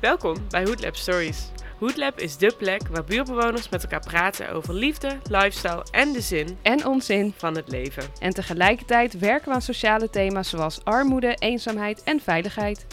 Welkom 0.00 0.36
bij 0.48 0.64
Hoodlab 0.64 0.96
Stories. 0.96 1.50
Hoodlab 1.78 2.18
is 2.18 2.36
dé 2.36 2.50
plek 2.58 2.88
waar 2.88 3.04
buurtbewoners 3.04 3.68
met 3.68 3.82
elkaar 3.82 4.00
praten 4.06 4.50
over 4.50 4.74
liefde, 4.74 5.18
lifestyle 5.30 5.84
en 5.90 6.12
de 6.12 6.20
zin 6.20 6.58
en 6.62 6.86
onzin. 6.86 7.34
van 7.36 7.56
het 7.56 7.68
leven. 7.68 8.04
En 8.20 8.30
tegelijkertijd 8.30 9.18
werken 9.18 9.48
we 9.48 9.54
aan 9.54 9.62
sociale 9.62 10.10
thema's 10.10 10.48
zoals 10.48 10.84
armoede, 10.84 11.34
eenzaamheid 11.34 12.02
en 12.02 12.20
veiligheid. 12.20 12.86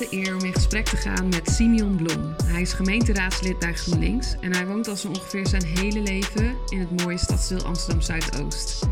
De 0.00 0.06
eer 0.10 0.34
om 0.34 0.44
in 0.44 0.52
gesprek 0.52 0.84
te 0.84 0.96
gaan 0.96 1.28
met 1.28 1.50
Simeon 1.50 1.96
Blom. 1.96 2.34
Hij 2.44 2.60
is 2.60 2.72
gemeenteraadslid 2.72 3.58
bij 3.58 3.74
GroenLinks 3.74 4.36
en 4.40 4.52
hij 4.52 4.66
woont 4.66 4.88
al 4.88 4.96
zo 4.96 5.08
ongeveer 5.08 5.46
zijn 5.46 5.64
hele 5.64 6.00
leven 6.00 6.56
in 6.68 6.80
het 6.80 7.02
mooie 7.02 7.18
stadsdeel 7.18 7.62
Amsterdam 7.62 8.00
Zuidoost. 8.00 8.86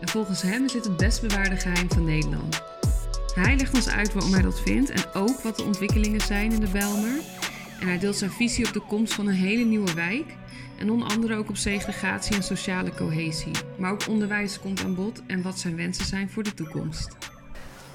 En 0.00 0.08
volgens 0.08 0.42
hem 0.42 0.64
is 0.64 0.72
dit 0.72 0.84
het 0.84 0.96
best 0.96 1.20
bewaarde 1.20 1.56
geheim 1.56 1.88
van 1.90 2.04
Nederland. 2.04 2.62
Hij 3.34 3.56
legt 3.56 3.74
ons 3.74 3.88
uit 3.88 4.12
waarom 4.12 4.32
hij 4.32 4.42
dat 4.42 4.60
vindt 4.60 4.90
en 4.90 5.14
ook 5.14 5.40
wat 5.40 5.56
de 5.56 5.62
ontwikkelingen 5.62 6.20
zijn 6.20 6.52
in 6.52 6.60
de 6.60 6.70
Belmer. 6.72 7.18
En 7.80 7.86
hij 7.86 7.98
deelt 7.98 8.16
zijn 8.16 8.30
visie 8.30 8.66
op 8.66 8.72
de 8.72 8.82
komst 8.88 9.14
van 9.14 9.26
een 9.26 9.34
hele 9.34 9.64
nieuwe 9.64 9.94
wijk. 9.94 10.34
En 10.78 10.90
onder 10.90 11.08
andere 11.08 11.36
ook 11.36 11.48
op 11.48 11.56
segregatie 11.56 12.36
en 12.36 12.42
sociale 12.42 12.94
cohesie. 12.94 13.52
Maar 13.78 13.92
ook 13.92 14.08
onderwijs 14.08 14.60
komt 14.60 14.84
aan 14.84 14.94
bod 14.94 15.22
en 15.26 15.42
wat 15.42 15.58
zijn 15.58 15.76
wensen 15.76 16.04
zijn 16.04 16.30
voor 16.30 16.42
de 16.42 16.54
toekomst. 16.54 17.33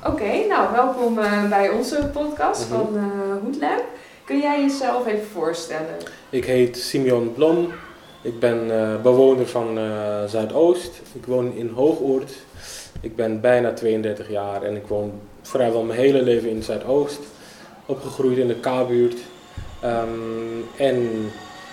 Oké, 0.06 0.46
nou 0.48 0.72
welkom 0.74 1.20
eh, 1.20 1.50
bij 1.50 1.70
onze 1.70 2.10
podcast 2.14 2.70
Mhm. 2.70 2.78
van 2.80 2.98
eh 2.98 3.04
Hoedlab. 3.44 3.84
Kun 4.26 4.40
jij 4.40 4.62
jezelf 4.62 5.08
even 5.08 5.28
voorstellen? 5.34 5.96
Ik 6.30 6.46
heet 6.46 6.78
Simeon 6.78 7.34
Blom. 7.34 7.72
Ik 8.22 8.40
ben 8.40 8.72
eh, 8.82 9.02
bewoner 9.02 9.48
van 9.48 9.78
eh, 9.78 10.24
Zuidoost. 10.28 11.02
Ik 11.14 11.26
woon 11.26 11.54
in 11.56 11.72
Hoogoord. 11.76 12.32
Ik 13.02 13.16
ben 13.16 13.42
bijna 13.42 13.74
32 13.74 14.30
jaar 14.30 14.64
en 14.64 14.76
ik 14.76 14.88
woon 14.88 15.12
vrijwel 15.42 15.84
mijn 15.84 16.00
hele 16.00 16.22
leven 16.22 16.50
in 16.50 16.64
Zuidoost. 16.64 17.20
Opgegroeid 17.86 18.38
in 18.38 18.48
de 18.48 18.60
K-buurt. 18.60 19.18
Ehm, 19.82 20.08
en 20.78 21.10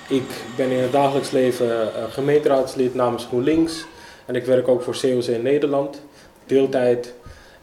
ik 0.09 0.23
ben 0.57 0.71
in 0.71 0.79
het 0.83 0.93
dagelijks 0.93 1.31
leven 1.31 1.89
gemeenteraadslid 2.11 2.95
namens 2.95 3.25
GroenLinks. 3.25 3.85
En 4.27 4.35
ik 4.35 4.45
werk 4.45 4.69
ook 4.69 4.83
voor 4.83 4.97
COC 5.01 5.25
in 5.25 5.43
Nederland, 5.43 6.01
deeltijd. 6.47 7.15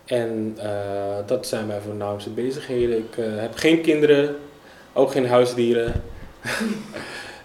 En 0.05 0.55
eh, 0.57 1.17
dat 1.25 1.47
zijn 1.47 1.67
mijn 1.67 1.81
voornaamste 1.81 2.29
bezigheden. 2.29 2.97
Ik 2.97 3.17
eh, 3.17 3.25
heb 3.35 3.55
geen 3.55 3.81
kinderen, 3.81 4.35
ook 4.93 5.11
geen 5.11 5.27
huisdieren. 5.27 5.93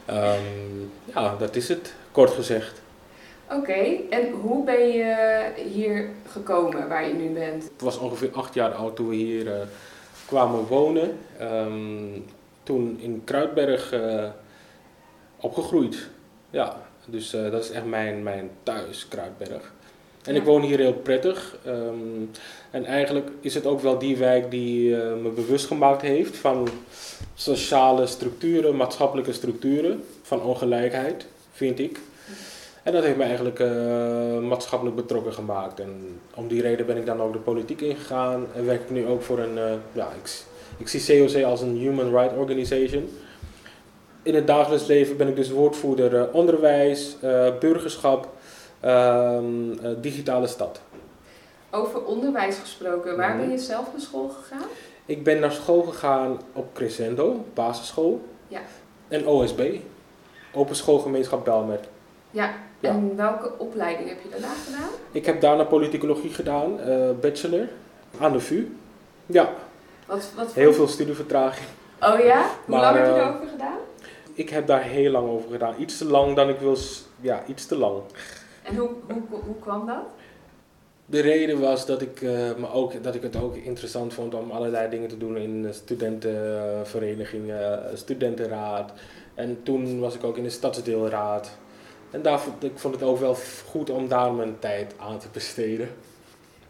Ehm, 0.07 0.81
ja, 1.15 1.37
dat 1.37 1.57
is 1.57 1.69
het, 1.69 1.95
kort 2.13 2.31
gezegd. 2.31 2.81
Oké, 3.51 3.97
en 4.11 4.31
hoe 4.31 4.65
ben 4.65 4.89
je 4.89 5.53
hier 5.73 6.09
gekomen 6.31 6.89
waar 6.89 7.09
je 7.09 7.15
nu 7.15 7.29
bent? 7.29 7.65
Ik 7.65 7.71
was 7.81 7.99
ongeveer 7.99 8.31
acht 8.33 8.55
jaar 8.55 8.73
oud 8.73 8.97
toen 8.97 9.09
we 9.09 9.15
hier 9.15 9.53
eh, 9.53 9.61
kwamen 10.27 10.67
wonen. 10.67 11.19
Ehm, 11.39 12.21
toen 12.63 12.99
in 13.01 13.23
Kruidberg 13.25 13.95
opgegroeid. 15.41 16.09
Ja, 16.51 16.77
dus 17.07 17.31
dat 17.31 17.65
is 17.65 17.71
echt 17.71 17.85
mijn, 17.85 18.23
mijn 18.23 18.51
thuis, 18.63 19.09
Kruidberg. 19.09 19.73
En 20.29 20.37
ik 20.37 20.45
woon 20.45 20.63
hier 20.63 20.79
heel 20.79 20.93
prettig. 20.95 21.57
ehm, 21.65 22.25
en 22.71 22.85
eigenlijk 22.85 23.31
is 23.41 23.55
het 23.55 23.67
ook 23.67 23.81
wel 23.81 23.99
die 23.99 24.17
wijk 24.17 24.51
die 24.51 24.97
eh, 24.97 25.15
me 25.23 25.29
bewust 25.29 25.67
gemaakt 25.67 26.03
heeft 26.03 26.37
van 26.37 26.69
sociale 27.35 28.07
structuren, 28.07 28.77
maatschappelijke 28.77 29.33
structuren, 29.33 30.05
van 30.23 30.43
ongelijkheid, 30.43 31.27
vind 31.53 31.79
ik. 31.79 32.01
En 32.83 32.93
dat 32.93 33.03
heeft 33.03 33.17
me 33.17 33.23
eigenlijk 33.23 33.61
eh, 33.61 34.39
maatschappelijk 34.39 34.97
betrokken 34.97 35.33
gemaakt. 35.33 35.81
En 35.81 36.21
om 36.35 36.49
die 36.49 36.63
reden 36.63 36.87
ben 36.87 36.97
ik 36.97 37.07
dan 37.07 37.21
ook 37.21 37.33
de 37.33 37.39
politiek 37.39 37.81
ingegaan 37.81 38.47
en 38.55 38.67
werk 38.67 38.83
ik 38.83 38.91
nu 38.91 39.07
ook 39.07 39.23
voor 39.23 39.39
een, 39.39 39.59
eh, 39.59 39.73
ja, 39.93 40.09
ik, 40.23 40.43
ik 40.77 40.89
zie 40.89 41.27
COC 41.27 41.43
als 41.43 41.61
een 41.61 41.77
Human 41.77 42.11
Rights 42.11 42.35
Organization. 42.37 43.09
In 44.23 44.35
het 44.35 44.47
dagelijks 44.47 44.87
leven 44.87 45.17
ben 45.17 45.29
ik 45.29 45.37
dus 45.37 45.51
woordvoerder 45.51 46.33
onderwijs, 46.33 47.17
burgerschap, 47.61 48.29
digitale 50.01 50.47
stad. 50.47 50.81
Over 51.71 52.05
onderwijs 52.05 52.59
gesproken, 52.59 53.17
waar 53.17 53.29
Mhm. 53.29 53.39
ben 53.39 53.51
je 53.51 53.59
zelf 53.59 53.87
naar 53.93 54.01
school 54.01 54.29
gegaan? 54.29 54.67
Ik 55.07 55.25
ben 55.25 55.41
naar 55.41 55.53
school 55.53 55.83
gegaan 55.83 56.41
op 56.53 56.75
Crescendo, 56.75 57.45
basisschool. 57.55 58.21
Ja. 58.49 58.61
En 59.09 59.27
OSB, 59.27 59.61
Open 60.53 60.77
Schoolgemeenschap 60.77 61.45
Belmer. 61.45 61.81
Ja, 62.31 62.51
Ja. 62.81 62.89
en 62.91 63.17
welke 63.17 63.53
opleiding 63.59 64.09
heb 64.09 64.19
je 64.23 64.29
daarna 64.29 64.55
gedaan? 64.67 64.89
Ik 65.13 65.27
heb 65.27 65.41
daarna 65.41 65.65
politicologie 65.65 66.31
gedaan, 66.31 66.81
eh, 66.81 67.11
bachelor, 67.21 67.69
aan 68.21 68.33
de 68.33 68.41
VU. 68.41 68.77
Ja, 69.27 69.49
Wat, 70.07 70.31
wat 70.37 70.53
heel 70.53 70.73
veel 70.73 70.89
studievertraging. 70.89 71.67
Oh 72.01 72.19
ja? 72.19 72.41
Hoe 72.41 72.51
Maar, 72.67 72.81
lang 72.81 72.97
heb 72.97 73.07
je 73.07 73.13
eh, 73.13 73.27
erover 73.27 73.49
gedaan? 73.49 73.77
Ik 74.33 74.49
heb 74.51 74.67
daar 74.67 74.83
heel 74.83 75.11
lang 75.11 75.29
over 75.29 75.51
gedaan. 75.51 75.75
Iets 75.79 75.99
te 75.99 76.05
lang 76.05 76.37
dan 76.37 76.49
ik 76.49 76.59
wil, 76.59 76.77
ja, 77.21 77.43
iets 77.47 77.67
te 77.67 77.77
lang. 77.79 78.03
En 78.69 78.77
hoe, 78.77 78.89
hoe, 79.09 79.23
hoe 79.45 79.59
kwam 79.61 79.87
dat? 79.87 80.03
De 81.07 81.21
reden 81.21 81.61
was 81.61 81.87
dat 81.87 82.03
ik, 82.03 82.23
eh, 82.23 82.31
me 82.57 82.71
ook, 82.73 83.03
dat 83.03 83.15
ik 83.15 83.23
het 83.23 83.37
ook 83.37 83.57
interessant 83.57 84.15
vond 84.15 84.35
om 84.35 84.51
allerlei 84.51 84.91
dingen 84.91 85.09
te 85.09 85.19
doen 85.19 85.37
in 85.37 85.67
studentenverenigingen, 85.71 87.91
eh, 87.91 87.97
studentenraad. 87.97 88.93
En 89.35 89.63
toen 89.63 90.01
was 90.01 90.15
ik 90.15 90.25
ook 90.25 90.37
in 90.37 90.43
de 90.43 90.51
stadsdeelraad. 90.51 91.51
En 92.11 92.23
daar 92.23 92.41
vond, 92.41 92.65
ik 92.65 92.79
vond 92.79 92.95
het 92.95 93.03
ook 93.03 93.19
wel 93.19 93.37
goed 93.71 93.91
om 93.91 94.09
daar 94.09 94.33
mijn 94.33 94.59
tijd 94.59 94.95
aan 94.99 95.19
te 95.19 95.29
besteden. 95.33 95.89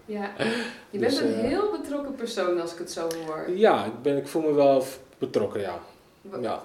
Ja, 0.05 0.31
je 0.91 0.99
Dus, 0.99 1.19
bent 1.19 1.29
een 1.29 1.35
eh, 1.35 1.41
heel 1.41 1.71
betrokken 1.71 2.15
persoon 2.15 2.61
als 2.61 2.73
ik 2.73 2.79
het 2.79 2.93
zo 2.93 3.09
hoor. 3.27 3.51
Ja, 3.51 3.85
ik, 3.85 4.03
ben, 4.03 4.17
ik 4.17 4.29
voel 4.29 4.43
me 4.43 4.53
wel 4.53 4.83
betrokken, 5.19 5.61
ja. 5.61 5.79
Ja. 6.41 6.63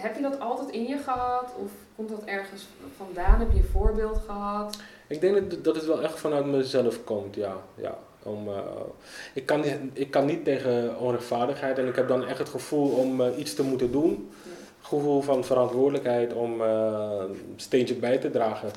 Heb 0.00 0.16
je 0.16 0.22
dat 0.22 0.40
altijd 0.40 0.70
in 0.70 0.86
je 0.86 0.98
gehad? 0.98 1.52
Of 1.64 1.70
komt 1.96 2.08
dat 2.08 2.24
ergens 2.24 2.66
vandaan? 2.96 3.38
Heb 3.40 3.52
je 3.52 3.58
een 3.58 3.68
voorbeeld 3.72 4.18
gehad? 4.26 4.76
Ik 5.06 5.20
denk 5.20 5.50
dat, 5.50 5.64
dat 5.64 5.74
het 5.74 5.84
wel 5.86 6.02
echt 6.02 6.18
vanuit 6.18 6.46
mezelf 6.46 7.04
komt, 7.04 7.34
ja. 7.34 7.56
ja. 7.74 7.98
Om, 8.22 8.48
eh, 8.48 8.58
ik, 9.34 9.46
kan, 9.46 9.60
niet- 9.60 9.78
ik 9.92 10.10
kan 10.10 10.24
niet 10.26 10.44
tegen 10.44 10.98
onrechtvaardigheid 10.98 11.78
en 11.78 11.86
ik 11.86 11.96
heb 11.96 12.08
dan 12.08 12.26
echt 12.26 12.38
het 12.38 12.48
gevoel 12.48 12.90
om 12.90 13.20
eh, 13.20 13.38
iets 13.38 13.54
te 13.54 13.62
moeten 13.62 13.92
doen. 13.92 14.30
Gevoel 14.80 15.20
van 15.22 15.44
verantwoordelijkheid 15.44 16.32
om 16.32 16.60
eh, 16.62 17.14
een 17.18 17.52
steentje 17.56 17.94
bij 17.94 18.18
te 18.18 18.30
dragen. 18.30 18.70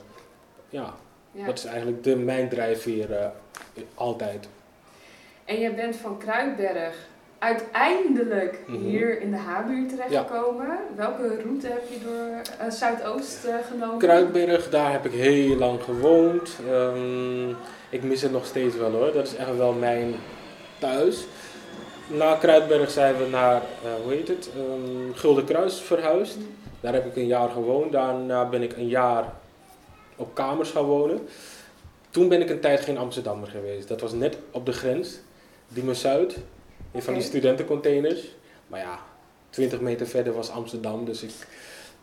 Ja, 0.70 0.94
Ja. 1.32 1.46
dat 1.46 1.58
is 1.58 1.66
eigenlijk 1.66 2.04
de, 2.04 2.16
mijn 2.16 2.50
drijfveer 2.50 3.32
altijd. 3.94 4.48
En 5.46 5.60
jij 5.60 5.76
bent 5.76 5.96
van 5.96 6.18
Kruidberg 6.18 7.08
uiteindelijk 7.40 8.60
Mhm. 8.66 8.78
hier 8.78 9.22
in 9.22 9.32
de 9.32 9.38
H-buurt 9.38 9.90
terechtgekomen. 9.90 10.78
Welke 10.96 11.42
route 11.44 11.68
heb 11.68 11.84
je 11.90 11.98
door 12.04 12.42
eh, 12.60 12.72
Zuidoost 12.72 13.46
eh, 13.46 13.56
genomen? 13.72 13.98
Kruidberg, 13.98 14.70
daar 14.70 14.92
heb 14.92 15.06
ik 15.06 15.12
heel 15.12 15.56
lang 15.56 15.84
gewoond. 15.84 16.56
Ehm, 16.70 17.50
ik 17.90 18.04
mis 18.04 18.22
het 18.22 18.32
nog 18.32 18.46
steeds 18.46 18.76
wel 18.76 18.92
hoor. 18.92 19.12
Dat 19.14 19.28
is 19.28 19.36
echt 19.36 19.58
wel 19.58 19.74
mijn 19.74 20.14
thuis. 20.80 21.26
Na 22.08 22.36
Kruidberg 22.36 22.92
zijn 22.92 23.18
we 23.18 23.28
naar, 23.32 23.56
eh, 23.84 23.90
hoe 24.04 24.14
heet 24.14 24.28
het, 24.28 24.50
Ehm 24.58 25.14
Gulden 25.14 25.46
Kruis 25.46 25.82
verhuisd. 25.82 26.38
Daar 26.80 26.94
heb 26.94 27.06
ik 27.06 27.16
een 27.16 27.28
jaar 27.28 27.50
gewoond. 27.50 27.92
Daarna 27.92 28.46
ben 28.50 28.62
ik 28.62 28.78
een 28.78 28.88
jaar 28.88 29.34
op 30.16 30.34
kamers 30.34 30.70
gaan 30.72 30.84
wonen. 30.84 31.28
Toen 32.10 32.28
ben 32.28 32.42
ik 32.42 32.50
een 32.50 32.60
tijd 32.60 32.80
geen 32.82 32.98
Amsterdammer 32.98 33.48
geweest. 33.48 33.88
Dat 33.88 34.02
was 34.02 34.12
net 34.12 34.38
op 34.52 34.66
de 34.66 34.72
grens, 34.72 35.20
Diemen 35.68 35.96
Zuid, 35.96 36.38
in 36.92 37.02
van 37.02 37.14
die 37.14 37.24
studentencontainers. 37.24 38.36
Maar 38.68 38.80
ja, 38.80 39.00
20 39.50 39.80
meter 39.80 40.08
verder 40.08 40.34
was 40.34 40.50
Amsterdam, 40.50 41.06
dus 41.06 41.24
ik 41.24 41.32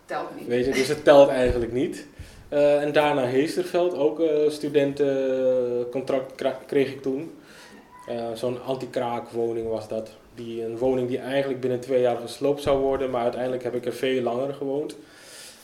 Telt 0.06 0.36
niet. 0.38 0.46
Weet 0.46 0.66
je, 0.66 0.72
dus 0.72 0.88
het 0.88 1.04
telt 1.04 1.28
eigenlijk 1.28 1.72
niet. 1.72 2.06
Eh, 2.48 2.82
en 2.82 2.92
daarna 2.92 3.22
Heesterveld, 3.22 3.94
ook 3.94 4.20
eh 4.20 4.50
studentencontract 4.50 6.64
kreeg 6.66 6.92
ik 6.92 7.02
toen. 7.02 7.34
Eh, 8.08 8.32
Zo'n 8.34 8.62
anti-kraakwoning 8.62 9.68
was 9.68 9.88
dat. 9.88 10.10
Die, 10.34 10.64
een 10.64 10.78
woning 10.78 11.08
die 11.08 11.18
eigenlijk 11.18 11.60
binnen 11.60 11.80
twee 11.80 12.00
jaar 12.00 12.16
gesloopt 12.16 12.62
zou 12.62 12.78
worden, 12.78 13.10
maar 13.10 13.22
uiteindelijk 13.22 13.62
heb 13.62 13.74
ik 13.74 13.86
er 13.86 13.92
veel 13.92 14.22
langer 14.22 14.54
gewoond. 14.54 14.96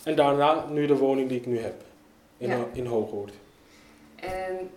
En 0.02 0.14
daarna 0.14 0.64
nu 0.70 0.86
de 0.86 0.96
woning 0.96 1.28
die 1.28 1.38
ik 1.38 1.46
nu 1.46 1.58
heb, 1.58 1.74
in, 2.38 2.48
Ja. 2.48 2.66
In 2.72 2.86
Hoogoord. 2.86 3.32
En 4.16 4.70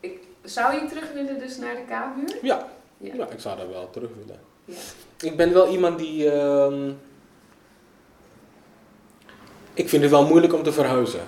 ik, 0.00 0.18
zou 0.42 0.74
je 0.74 0.86
terug 0.86 1.12
willen 1.12 1.38
dus 1.38 1.58
naar 1.58 1.74
de 1.74 1.82
K-buurt? 1.82 2.38
Ja. 2.42 2.68
Ja. 2.98 3.12
Ik 3.30 3.40
zou 3.40 3.56
daar 3.56 3.70
wel 3.70 3.90
terug 3.90 4.08
willen. 4.24 4.40
Ja. 4.64 4.74
Ik 5.28 5.36
ben 5.36 5.52
wel 5.52 5.68
iemand 5.68 5.98
die. 5.98 6.30
ehm, 6.30 6.90
ik 9.74 9.88
vind 9.88 10.02
het 10.02 10.10
wel 10.10 10.26
moeilijk 10.26 10.52
om 10.54 10.62
te 10.62 10.72
verhuizen. 10.72 11.20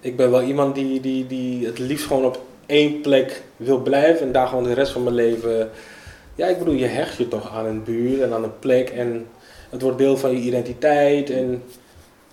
Ik 0.00 0.16
ben 0.16 0.30
wel 0.30 0.42
iemand 0.42 0.74
die, 0.74 1.00
die, 1.00 1.26
die 1.26 1.66
het 1.66 1.78
liefst 1.78 2.06
gewoon 2.06 2.24
op 2.24 2.40
één 2.66 3.00
plek 3.00 3.42
wil 3.56 3.78
blijven 3.80 4.26
en 4.26 4.32
daar 4.32 4.46
gewoon 4.48 4.64
de 4.64 4.72
rest 4.72 4.92
van 4.92 5.02
mijn 5.02 5.14
leven 5.14 5.70
Ja, 6.34 6.46
ik 6.46 6.58
bedoel, 6.58 6.74
je 6.74 6.86
hecht 6.86 7.16
je 7.16 7.28
toch 7.28 7.50
aan 7.54 7.64
een 7.66 7.84
buurt 7.84 8.20
en 8.20 8.32
aan 8.32 8.44
een 8.44 8.58
plek 8.58 8.88
en 8.90 9.26
het 9.70 9.82
wordt 9.82 9.98
deel 9.98 10.16
van 10.16 10.30
je 10.30 10.36
identiteit. 10.36 11.30
En 11.30 11.62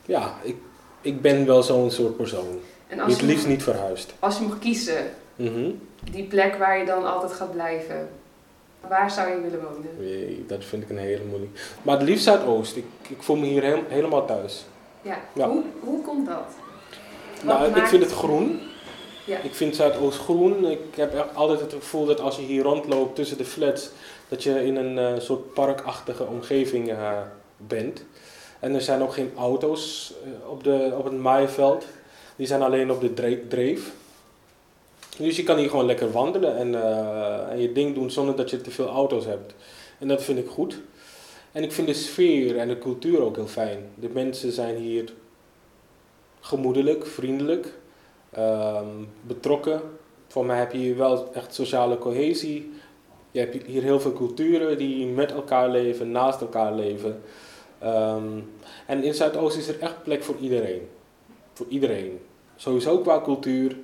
ja, 0.05 0.33
ik, 0.41 0.55
ik 1.01 1.21
ben 1.21 1.45
wel 1.45 1.63
zo'n 1.63 1.91
soort 1.91 2.17
persoon. 2.17 2.47
En 2.87 2.97
Die 2.97 3.05
het 3.07 3.19
je, 3.19 3.25
liefst 3.25 3.47
niet 3.47 3.63
verhuist. 3.63 4.13
als 4.19 4.37
je 4.37 4.45
mag 4.45 4.59
kiezen, 4.59 5.05
Mhm. 5.35 5.69
die 6.11 6.23
plek 6.23 6.55
waar 6.55 6.77
je 6.79 6.85
dan 6.85 7.05
altijd 7.13 7.33
gaat 7.33 7.51
blijven, 7.51 8.09
waar 8.87 9.11
zou 9.11 9.29
je 9.29 9.41
willen 9.41 9.61
wonen? 9.63 10.09
Jee, 10.09 10.45
Dat 10.47 10.65
vind 10.65 10.83
ik 10.83 10.89
een 10.89 10.97
hele 10.97 11.23
moeilijke. 11.29 11.59
Maar 11.81 11.97
het 11.99 12.07
liefst 12.07 12.23
Zuidoost. 12.23 12.75
Ik, 12.75 12.85
ik 13.07 13.23
voel 13.23 13.35
me 13.35 13.45
hier 13.45 13.63
heel- 13.63 13.83
helemaal 13.87 14.25
thuis. 14.25 14.65
Ja, 15.01 15.17
Ja. 15.33 15.47
Hoe, 15.49 15.63
hoe 15.79 16.01
komt 16.01 16.27
dat? 16.27 16.43
Wat 17.43 17.59
Nou, 17.59 17.75
ik 17.79 17.85
vind 17.87 18.03
het 18.03 18.11
groen. 18.11 18.59
Ja. 19.25 19.37
Ik 19.39 19.53
vind 19.55 19.75
Zuidoost 19.75 20.19
groen. 20.19 20.65
Ik 20.65 20.79
heb 20.95 21.13
echt 21.15 21.35
altijd 21.35 21.59
het 21.59 21.73
gevoel 21.73 22.05
dat 22.05 22.19
als 22.19 22.35
je 22.35 22.41
hier 22.41 22.63
rondloopt 22.63 23.15
tussen 23.15 23.37
de 23.37 23.45
flats, 23.45 23.89
dat 24.27 24.43
je 24.43 24.65
in 24.65 24.75
een 24.75 24.97
eh, 24.97 25.19
soort 25.21 25.53
parkachtige 25.53 26.25
omgeving 26.25 26.89
eh, 26.91 27.11
bent. 27.57 28.03
En 28.59 28.73
er 28.75 28.81
zijn 28.81 29.01
ook 29.01 29.13
geen 29.13 29.31
auto's 29.37 30.13
eh, 30.23 30.49
op, 30.49 30.63
de, 30.63 30.93
op 30.97 31.03
het 31.03 31.17
maaiveld. 31.17 31.85
Die 32.35 32.47
zijn 32.47 32.61
alleen 32.61 32.91
op 32.91 33.01
de 33.01 33.13
dre- 33.13 33.47
dreef. 33.47 33.91
Dus 35.17 35.35
je 35.35 35.43
kan 35.43 35.57
hier 35.57 35.69
gewoon 35.69 35.85
lekker 35.85 36.11
wandelen 36.11 36.57
en, 36.57 36.75
eh, 36.75 37.51
en 37.51 37.59
je 37.59 37.71
ding 37.71 37.95
doen 37.95 38.11
zonder 38.11 38.35
dat 38.35 38.49
je 38.49 38.61
te 38.61 38.71
veel 38.71 38.87
auto's 38.87 39.25
hebt. 39.25 39.55
En 39.99 40.07
dat 40.07 40.23
vind 40.23 40.39
ik 40.39 40.47
goed. 40.47 40.81
En 41.51 41.63
ik 41.63 41.71
vind 41.71 41.87
de 41.87 41.93
sfeer 41.93 42.57
en 42.57 42.67
de 42.67 42.77
cultuur 42.77 43.21
ook 43.21 43.35
heel 43.35 43.47
fijn. 43.47 43.89
De 43.95 44.09
mensen 44.09 44.51
zijn 44.51 44.75
hier 44.75 45.13
gemoedelijk, 46.39 47.05
vriendelijk, 47.05 47.73
ehm, 48.31 48.87
betrokken. 49.21 49.81
Voor 50.27 50.45
mij 50.45 50.57
heb 50.57 50.71
je 50.71 50.77
hier 50.77 50.97
wel 50.97 51.33
echt 51.33 51.53
sociale 51.53 51.97
cohesie. 51.97 52.71
Je 53.31 53.39
hebt 53.39 53.65
hier 53.65 53.83
heel 53.83 53.99
veel 53.99 54.13
culturen 54.13 54.77
die 54.77 55.05
met 55.05 55.31
elkaar 55.31 55.69
leven, 55.69 56.11
naast 56.11 56.41
elkaar 56.41 56.73
leven. 56.73 57.21
Ehm, 57.79 58.39
en 58.87 59.03
in 59.03 59.13
Zuidoost 59.13 59.57
is 59.57 59.67
er 59.67 59.79
echt 59.79 60.03
plek 60.03 60.23
voor 60.23 60.35
iedereen. 60.39 60.87
Voor 61.53 61.65
iedereen. 61.69 62.19
Sowieso 62.55 62.97
qua 62.97 63.21
cultuur. 63.21 63.77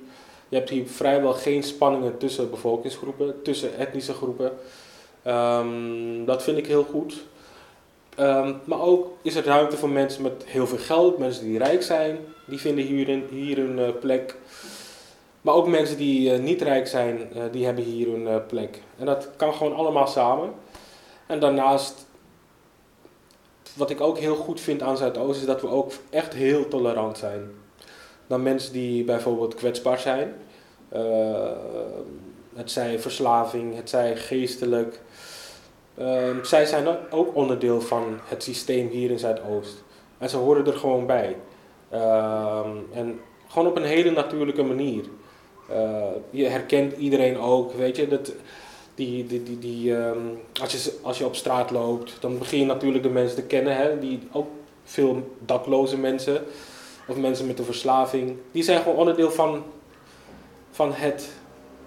Je 0.50 0.56
hebt 0.56 0.68
hier 0.70 0.86
vrijwel 0.86 1.32
geen 1.32 1.62
spanningen 1.62 2.18
tussen 2.18 2.50
bevolkingsgroepen, 2.50 3.42
tussen 3.42 3.76
etnische 3.78 4.12
groepen. 4.12 4.52
Ehm, 5.22 6.24
dat 6.24 6.42
vind 6.42 6.58
ik 6.58 6.66
heel 6.66 6.84
goed. 6.84 7.22
Ehm, 8.16 8.54
maar 8.64 8.80
ook 8.80 9.06
is 9.22 9.34
er 9.34 9.44
ruimte 9.44 9.76
voor 9.76 9.88
mensen 9.88 10.22
met 10.22 10.44
heel 10.46 10.66
veel 10.66 10.78
geld, 10.78 11.18
mensen 11.18 11.44
die 11.44 11.58
rijk 11.58 11.82
zijn, 11.82 12.18
die 12.46 12.58
vinden 12.58 12.84
hier, 12.84 13.08
een- 13.08 13.26
hier 13.30 13.58
een 13.58 13.78
eh, 13.78 13.88
plek. 14.00 14.36
Maar 15.40 15.54
ook 15.54 15.66
mensen 15.66 15.96
die 15.96 16.32
eh, 16.32 16.40
niet 16.40 16.62
rijk 16.62 16.86
zijn, 16.86 17.32
eh, 17.34 17.42
die 17.52 17.64
hebben 17.64 17.84
hier 17.84 18.08
een 18.14 18.46
plek. 18.46 18.82
En 18.98 19.06
dat 19.06 19.28
kan 19.36 19.54
gewoon 19.54 19.74
allemaal 19.74 20.06
samen. 20.06 20.52
En 21.26 21.40
daarnaast, 21.40 22.06
wat 23.76 23.90
ik 23.90 24.00
ook 24.00 24.18
heel 24.18 24.36
goed 24.36 24.60
vind 24.60 24.82
aan 24.82 24.96
Zuidoost, 24.96 25.40
is 25.40 25.46
dat 25.46 25.60
we 25.60 25.68
ook 25.68 25.92
echt 26.10 26.34
heel 26.34 26.68
tolerant 26.68 27.18
zijn. 27.18 27.50
Dan 28.30 28.42
mensen 28.42 28.72
die 28.72 29.04
bijvoorbeeld 29.04 29.54
kwetsbaar 29.54 29.98
zijn. 29.98 30.34
Eh, 30.88 31.50
het 32.54 32.70
zij 32.70 32.98
verslaving, 32.98 33.76
het 33.76 33.90
zij 33.90 34.16
geestelijk. 34.16 35.00
Ehm, 35.98 36.44
zij 36.44 36.66
zijn 36.66 36.86
ook 37.10 37.34
onderdeel 37.34 37.80
van 37.80 38.18
het 38.24 38.42
systeem 38.42 38.88
hier 38.88 39.10
in 39.10 39.18
Zuidoost. 39.18 39.82
En 40.18 40.28
ze 40.28 40.36
horen 40.36 40.66
er 40.66 40.76
gewoon 40.76 41.06
bij. 41.06 41.36
Ehm, 41.88 42.70
en 42.92 43.20
gewoon 43.48 43.68
op 43.68 43.76
een 43.76 43.84
hele 43.84 44.10
natuurlijke 44.10 44.62
manier. 44.62 45.04
Eh, 45.68 46.02
je 46.30 46.46
herkent 46.46 46.96
iedereen 46.96 47.38
ook, 47.38 47.72
weet 47.72 47.96
je. 47.96 48.08
Dat, 48.08 48.32
die, 48.94 49.26
die, 49.26 49.42
die, 49.42 49.58
die, 49.58 49.96
ehm, 49.96 50.26
als, 50.60 50.72
je, 50.72 50.98
als 51.02 51.18
je 51.18 51.24
op 51.26 51.34
straat 51.34 51.70
loopt, 51.70 52.16
dan 52.20 52.38
begin 52.38 52.58
je 52.58 52.64
natuurlijk 52.64 53.02
de 53.02 53.10
mensen 53.10 53.36
te 53.36 53.42
kennen. 53.42 53.76
Hè, 53.76 53.98
die, 53.98 54.18
ook 54.32 54.48
veel 54.84 55.36
dakloze 55.38 55.98
mensen, 55.98 56.44
of 57.10 57.16
mensen 57.16 57.46
met 57.46 57.58
een 57.58 57.64
verslaving. 57.64 58.36
Die 58.52 58.62
zijn 58.62 58.82
gewoon 58.82 58.96
onderdeel 58.96 59.30
van, 59.30 59.62
van 60.70 60.92
het, 60.92 61.30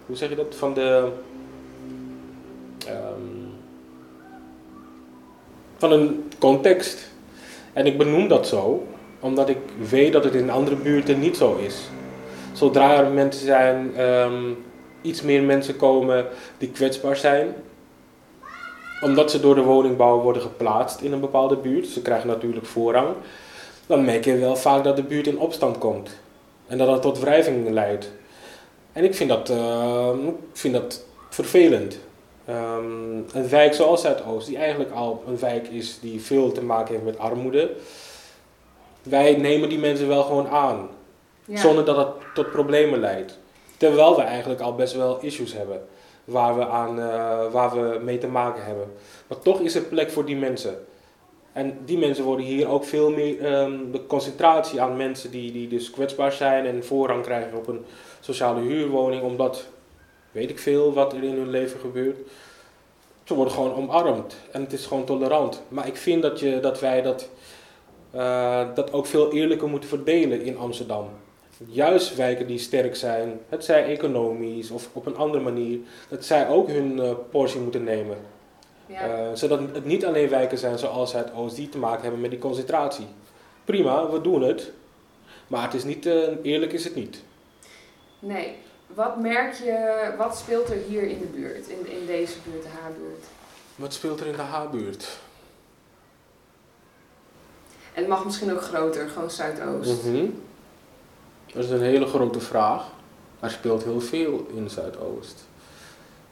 hoe 0.06 0.16
zeg 0.16 0.30
je 0.30 0.36
dat? 0.36 0.56
Van 0.58 0.74
de... 0.74 1.10
ehm, 2.88 3.44
van 5.78 5.92
een 5.92 6.32
context. 6.40 7.12
En 7.74 7.86
ik 7.86 7.98
benoem 7.98 8.28
dat 8.28 8.48
zo, 8.48 8.88
omdat 9.20 9.50
ik 9.50 9.58
weet 9.90 10.14
dat 10.14 10.24
het 10.24 10.34
in 10.34 10.50
andere 10.50 10.76
buurten 10.76 11.20
niet 11.20 11.38
zo 11.38 11.56
is. 11.56 11.82
Zodra 12.54 12.98
er 12.98 13.12
mensen 13.12 13.46
zijn, 13.46 13.96
ehm, 13.96 14.52
iets 15.02 15.22
meer 15.22 15.44
mensen 15.44 15.76
komen 15.76 16.26
die 16.58 16.70
kwetsbaar 16.70 17.16
zijn, 17.16 17.56
omdat 19.02 19.32
ze 19.32 19.40
door 19.40 19.56
de 19.56 19.62
woningbouw 19.62 20.22
worden 20.22 20.42
geplaatst 20.42 21.02
in 21.02 21.12
een 21.12 21.20
bepaalde 21.20 21.56
buurt, 21.56 21.88
ze 21.88 22.02
krijgen 22.02 22.28
natuurlijk 22.28 22.66
voorrang, 22.66 23.16
dan 23.88 24.06
merk 24.06 24.26
je 24.26 24.38
wel 24.38 24.56
vaak 24.56 24.84
dat 24.84 24.96
de 24.96 25.04
buurt 25.04 25.28
in 25.28 25.40
opstand 25.40 25.78
komt. 25.78 26.10
En 26.68 26.78
dat 26.78 26.88
dat 26.88 27.02
tot 27.02 27.20
wrijving 27.20 27.70
leidt. 27.70 28.12
En 28.94 29.04
ik 29.04 29.16
vind 29.16 29.30
dat, 29.30 29.50
ehm, 29.50 30.28
ik 30.28 30.34
vind 30.54 30.74
dat 30.74 31.06
vervelend. 31.30 32.00
Ehm, 32.46 33.16
een 33.34 33.50
wijk 33.50 33.74
zoals 33.74 34.02
Zuidoost, 34.02 34.48
die 34.48 34.58
eigenlijk 34.58 34.92
al 34.92 35.24
een 35.28 35.40
wijk 35.40 35.68
is 35.68 36.00
die 36.00 36.22
veel 36.22 36.52
te 36.52 36.64
maken 36.64 36.94
heeft 36.94 37.06
met 37.06 37.20
armoede. 37.20 37.72
Wij 39.04 39.36
nemen 39.36 39.70
die 39.70 39.80
mensen 39.80 40.08
wel 40.08 40.24
gewoon 40.24 40.48
aan, 40.48 40.90
Ja. 41.46 41.58
zonder 41.58 41.86
dat 41.86 41.98
het 41.98 42.08
tot 42.34 42.52
problemen 42.52 43.00
leidt. 43.00 43.38
Terwijl 43.78 44.16
we 44.16 44.22
eigenlijk 44.22 44.62
al 44.62 44.76
best 44.76 44.94
wel 44.96 45.18
issues 45.22 45.54
hebben 45.54 45.82
waar 46.24 46.58
we, 46.58 46.68
aan, 46.68 47.00
eh, 47.00 47.52
waar 47.52 47.72
we 47.72 48.00
mee 48.04 48.18
te 48.18 48.28
maken 48.28 48.66
hebben. 48.66 48.92
Maar 49.28 49.40
toch 49.40 49.60
is 49.60 49.76
er 49.76 49.82
plek 49.82 50.12
voor 50.12 50.26
die 50.26 50.36
mensen. 50.36 50.86
En 51.54 51.78
die 51.86 51.98
mensen 51.98 52.24
worden 52.24 52.46
hier 52.46 52.68
ook 52.68 52.86
veel 52.86 53.10
meer, 53.10 53.46
ehm, 53.46 53.92
de 53.92 54.06
concentratie 54.06 54.82
aan 54.82 54.98
mensen 54.98 55.32
die, 55.32 55.52
die 55.52 55.68
dus 55.68 55.90
kwetsbaar 55.90 56.32
zijn 56.32 56.66
en 56.66 56.86
voorrang 56.86 57.24
krijgen 57.24 57.58
op 57.58 57.68
een 57.68 57.86
sociale 58.20 58.62
huurwoning, 58.62 59.22
omdat 59.22 59.68
weet 60.32 60.50
ik 60.50 60.60
veel 60.60 60.94
wat 60.94 61.14
er 61.14 61.24
in 61.24 61.36
hun 61.36 61.50
leven 61.50 61.80
gebeurt. 61.80 62.18
Ze 63.24 63.34
worden 63.34 63.54
gewoon 63.54 63.76
omarmd 63.76 64.36
en 64.52 64.62
het 64.62 64.74
is 64.74 64.86
gewoon 64.86 65.06
tolerant. 65.06 65.62
Maar 65.68 65.88
ik 65.88 65.98
vind 65.98 66.22
dat, 66.22 66.40
je, 66.40 66.60
dat 66.60 66.80
wij 66.80 67.02
dat, 67.02 67.30
eh, 68.12 68.68
dat 68.76 68.94
ook 68.94 69.06
veel 69.06 69.34
eerlijker 69.34 69.68
moeten 69.68 69.90
verdelen 69.90 70.42
in 70.42 70.58
Amsterdam. 70.58 71.10
Juist 71.68 72.16
wijken 72.16 72.48
die 72.48 72.58
sterk 72.60 72.96
zijn, 72.96 73.40
het 73.50 73.66
zij 73.66 73.86
economisch 73.86 74.72
of 74.72 74.90
op 74.94 75.06
een 75.06 75.18
andere 75.18 75.44
manier, 75.44 75.80
dat 76.10 76.26
zij 76.26 76.50
ook 76.50 76.68
hun 76.68 77.00
eh, 77.00 77.12
portie 77.32 77.60
moeten 77.60 77.84
nemen. 77.84 78.18
Ja. 78.94 79.08
Eh, 79.08 79.28
zodat 79.34 79.60
het 79.60 79.86
niet 79.86 80.06
alleen 80.06 80.30
wijken 80.30 80.58
zijn 80.58 80.80
zoals 80.80 81.14
het 81.14 81.34
Oost 81.34 81.56
die 81.56 81.70
te 81.70 81.78
maken 81.78 82.02
hebben 82.02 82.22
met 82.22 82.30
die 82.30 82.40
concentratie. 82.40 83.08
Prima, 83.66 84.10
we 84.10 84.22
doen 84.22 84.42
het. 84.42 84.72
Maar 85.48 85.64
het 85.64 85.74
is 85.74 85.84
niet, 85.84 86.06
eh, 86.06 86.28
eerlijk 86.44 86.74
is 86.74 86.84
het 86.84 86.96
niet. 86.96 87.22
Nee. 88.20 88.56
Wat 88.88 89.20
merk 89.20 89.54
je, 89.54 90.14
wat 90.18 90.38
speelt 90.38 90.70
er 90.70 90.78
hier 90.88 91.04
in 91.04 91.20
de 91.20 91.26
buurt, 91.26 91.68
in, 91.68 91.92
in 91.92 92.06
deze 92.06 92.34
buurt, 92.44 92.64
de 92.64 92.70
Haarbuurt? 92.82 93.26
Wat 93.76 93.94
speelt 93.94 94.20
er 94.20 94.26
in 94.26 94.36
de 94.36 94.42
H-buurt? 94.42 95.18
En 97.94 98.02
het 98.02 98.08
mag 98.08 98.26
misschien 98.26 98.52
ook 98.52 98.62
groter, 98.62 99.10
gewoon 99.10 99.32
Zuidoost. 99.32 100.04
Mhm. 100.04 100.26
Dat 101.54 101.64
is 101.64 101.70
een 101.70 101.82
hele 101.82 102.06
grote 102.06 102.40
vraag. 102.40 102.86
Er 103.40 103.52
speelt 103.52 103.84
heel 103.84 104.02
veel 104.02 104.48
in 104.56 104.70
Zuidoost. 104.70 105.46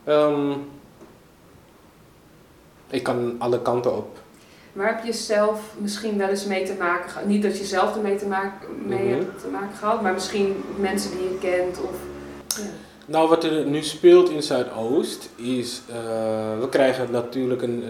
Ehm, 0.03 0.53
ik 2.91 3.03
kan 3.03 3.35
alle 3.37 3.61
kanten 3.61 3.95
op. 3.97 4.17
Waar 4.73 4.87
heb 4.95 5.05
je 5.05 5.13
zelf 5.13 5.59
misschien 5.77 6.17
wel 6.17 6.27
eens 6.27 6.45
mee 6.45 6.65
te 6.65 6.73
maken 6.79 7.09
gehad? 7.09 7.27
Niet 7.27 7.43
dat 7.43 7.57
je 7.57 7.63
zelf 7.65 7.95
ermee 7.95 8.15
te 8.15 8.25
maken, 8.27 8.67
mee 8.85 8.99
Mhm. 9.07 9.17
hebt 9.17 9.41
te 9.41 9.47
maken 9.47 9.75
gehad, 9.77 10.01
maar 10.01 10.13
misschien 10.13 10.63
mensen 10.75 11.11
die 11.11 11.21
je 11.29 11.37
kent 11.39 11.77
of... 11.81 11.95
Ja. 12.47 12.69
Nou, 13.05 13.29
wat 13.29 13.43
er 13.43 13.65
nu 13.65 13.83
speelt 13.83 14.29
in 14.29 14.43
Zuidoost 14.43 15.29
is, 15.35 15.81
eh, 15.89 15.95
we 16.59 16.69
krijgen 16.69 17.11
natuurlijk 17.11 17.61
een, 17.61 17.83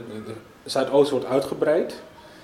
Zuidoost 0.63 1.11
wordt 1.11 1.25
uitgebreid. 1.25 1.93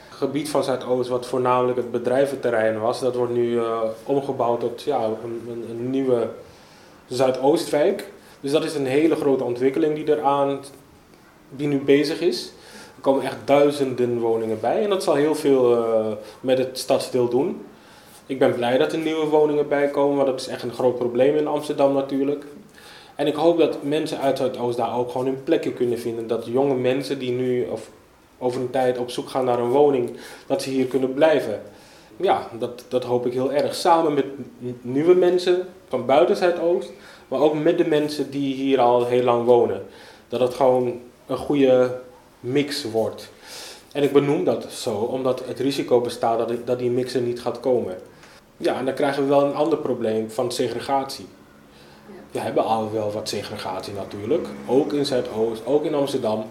Het 0.10 0.18
gebied 0.18 0.50
van 0.50 0.64
Zuidoost, 0.64 1.10
wat 1.10 1.28
voornamelijk 1.28 1.78
het 1.78 1.92
bedrijventerrein 1.92 2.80
was, 2.80 3.00
dat 3.00 3.16
wordt 3.16 3.34
nu 3.34 3.58
eh, 3.60 3.80
omgebouwd 4.04 4.60
tot 4.60 4.82
ja, 4.82 5.04
een, 5.04 5.42
een, 5.50 5.66
een 5.70 5.90
nieuwe 5.90 6.30
Zuidoostwijk. 7.08 8.12
Dus 8.40 8.52
dat 8.52 8.64
is 8.64 8.76
een 8.76 8.86
hele 8.86 9.16
grote 9.16 9.44
ontwikkeling 9.44 9.96
die 9.96 10.18
eraan, 10.18 10.60
die 11.50 11.68
nu 11.68 11.80
bezig 11.80 12.20
is. 12.20 12.52
Er 12.96 13.02
komen 13.02 13.24
echt 13.24 13.38
duizenden 13.46 14.20
woningen 14.20 14.60
bij 14.60 14.84
en 14.84 14.90
dat 14.90 15.04
zal 15.04 15.16
heel 15.16 15.36
veel 15.36 15.76
eh, 15.76 16.06
met 16.40 16.58
het 16.58 16.78
stadsdeel 16.78 17.30
doen. 17.30 17.62
Ik 18.26 18.40
ben 18.40 18.54
blij 18.54 18.78
dat 18.78 18.94
er 18.94 19.00
nieuwe 19.00 19.26
woningen 19.26 19.68
bij 19.68 19.88
komen, 19.88 20.16
want 20.16 20.28
dat 20.28 20.40
is 20.40 20.48
echt 20.48 20.64
een 20.64 20.74
groot 20.74 20.98
probleem 20.98 21.36
in 21.36 21.48
Amsterdam 21.48 21.94
natuurlijk. 21.94 22.46
En 23.16 23.28
ik 23.28 23.36
hoop 23.36 23.58
dat 23.58 23.84
mensen 23.84 24.20
uit 24.20 24.38
Zuidoost 24.38 24.78
daar 24.78 24.98
ook 24.98 25.12
gewoon 25.12 25.26
hun 25.26 25.44
plekje 25.44 25.74
kunnen 25.74 26.00
vinden. 26.00 26.28
Dat 26.28 26.46
jonge 26.46 26.76
mensen 26.76 27.20
die 27.20 27.32
nu 27.32 27.68
of 27.68 27.90
over 28.38 28.62
een 28.62 28.70
tijd 28.70 28.98
op 28.98 29.10
zoek 29.10 29.30
gaan 29.30 29.46
naar 29.46 29.60
een 29.60 29.70
woning, 29.70 30.12
dat 30.48 30.62
ze 30.62 30.70
hier 30.70 30.86
kunnen 30.86 31.14
blijven. 31.14 31.62
Ja, 32.18 32.48
dat, 32.60 32.86
dat 32.88 33.04
hoop 33.04 33.26
ik 33.26 33.34
heel 33.34 33.52
erg. 33.52 33.76
Samen 33.76 34.14
met 34.14 34.26
nieuwe 34.82 35.14
mensen 35.16 35.68
van 35.88 36.06
buiten 36.06 36.36
Zuidoost, 36.36 36.92
maar 37.28 37.40
ook 37.40 37.54
met 37.54 37.78
de 37.78 37.88
mensen 37.88 38.32
die 38.32 38.56
hier 38.56 38.80
al 38.80 39.06
heel 39.06 39.24
lang 39.24 39.46
wonen. 39.46 39.84
Dat 40.28 40.40
het 40.40 40.54
gewoon 40.54 41.00
een 41.28 41.38
goede 41.38 42.00
mix 42.40 42.84
wordt. 42.84 43.30
En 43.92 44.04
ik 44.04 44.12
benoem 44.12 44.44
dat 44.44 44.66
zo, 44.72 44.96
omdat 44.96 45.44
het 45.48 45.60
risico 45.60 46.02
bestaat 46.02 46.38
dat, 46.38 46.52
dat 46.66 46.80
die 46.80 46.90
mix 46.90 47.14
er 47.14 47.22
niet 47.22 47.42
gaat 47.42 47.60
komen. 47.60 47.98
Ja, 48.58 48.78
en 48.78 48.86
dan 48.86 48.94
krijgen 48.94 49.24
we 49.24 49.30
wel 49.30 49.44
een 49.44 49.54
ander 49.54 49.78
probleem 49.78 50.32
van 50.32 50.52
segregatie. 50.52 51.26
We 52.32 52.40
hebben 52.40 52.64
al 52.64 52.92
wel 52.92 53.12
wat 53.12 53.30
segregatie 53.30 53.94
natuurlijk, 53.94 54.48
ook 54.68 54.94
in 54.94 55.06
Zuidoost, 55.06 55.66
ook 55.66 55.84
in 55.84 55.96
Amsterdam. 55.96 56.50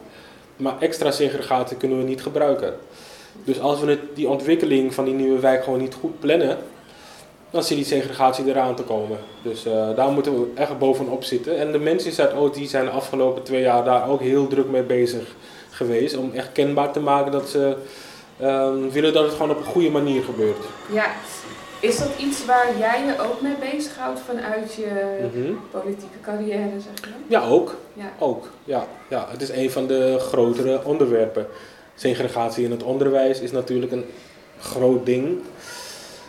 Maar 0.57 0.81
extra 0.81 1.11
segregatie 1.11 1.77
kunnen 1.77 1.99
we 1.99 2.05
niet 2.05 2.23
gebruiken. 2.23 2.75
Dus 3.45 3.61
als 3.61 3.81
we 3.81 3.91
het, 3.91 4.01
die 4.15 4.29
ontwikkeling 4.29 4.95
van 4.95 5.05
die 5.05 5.15
nieuwe 5.15 5.39
wijk 5.39 5.65
gewoon 5.65 5.79
niet 5.79 5.95
goed 5.95 6.21
plannen, 6.21 6.59
dan 7.57 7.65
zie 7.65 7.77
je 7.77 7.83
die 7.83 7.93
segregatie 7.93 8.45
eraan 8.47 8.75
te 8.75 8.83
komen. 8.83 9.19
Dus 9.43 9.67
uh, 9.67 9.97
daar 9.97 10.11
moeten 10.11 10.41
we 10.41 10.51
echt 10.55 10.79
bovenop 10.79 11.25
zitten. 11.25 11.59
En 11.59 11.73
de 11.73 11.79
mensen 11.79 12.09
in 12.09 12.15
Zuidoost 12.15 12.55
die 12.55 12.69
zijn 12.69 12.85
de 12.85 12.91
afgelopen 12.91 13.43
twee 13.43 13.63
jaar 13.63 13.85
daar 13.85 14.09
ook 14.09 14.21
heel 14.21 14.47
druk 14.47 14.69
mee 14.69 14.83
bezig 14.83 15.35
geweest. 15.71 16.17
Om 16.17 16.31
echt 16.35 16.53
kenbaar 16.53 16.93
te 16.93 17.01
maken 17.01 17.33
dat 17.33 17.49
ze 17.49 17.77
um, 18.43 18.91
willen 18.91 19.13
dat 19.13 19.25
het 19.25 19.33
gewoon 19.33 19.51
op 19.51 19.59
een 19.59 19.65
goede 19.65 19.91
manier 19.91 20.23
gebeurt. 20.23 20.65
Ja, 20.93 21.07
is 21.81 21.99
dat 21.99 22.11
iets 22.19 22.45
waar 22.45 22.79
jij 22.79 23.05
je 23.07 23.23
ook 23.31 23.41
mee 23.41 23.73
bezighoudt 23.73 24.21
vanuit 24.21 24.75
je 24.75 24.89
mhm. 25.33 25.53
politieke 25.71 26.21
carrière, 26.23 26.71
zeg 26.71 27.11
je? 27.11 27.11
Ja, 27.27 27.49
ook. 27.49 27.75
Ja. 27.93 28.13
ook. 28.19 28.49
Ja, 28.65 28.87
ja, 29.09 29.27
het 29.31 29.43
is 29.43 29.49
een 29.49 29.71
van 29.71 29.87
de 29.87 30.17
grotere 30.19 30.85
onderwerpen. 30.85 31.47
Segregatie 31.95 32.65
in 32.65 32.71
het 32.71 32.83
onderwijs 32.83 33.41
is 33.41 33.53
natuurlijk 33.53 33.93
een 33.93 34.05
groot 34.61 35.07
ding. 35.07 35.41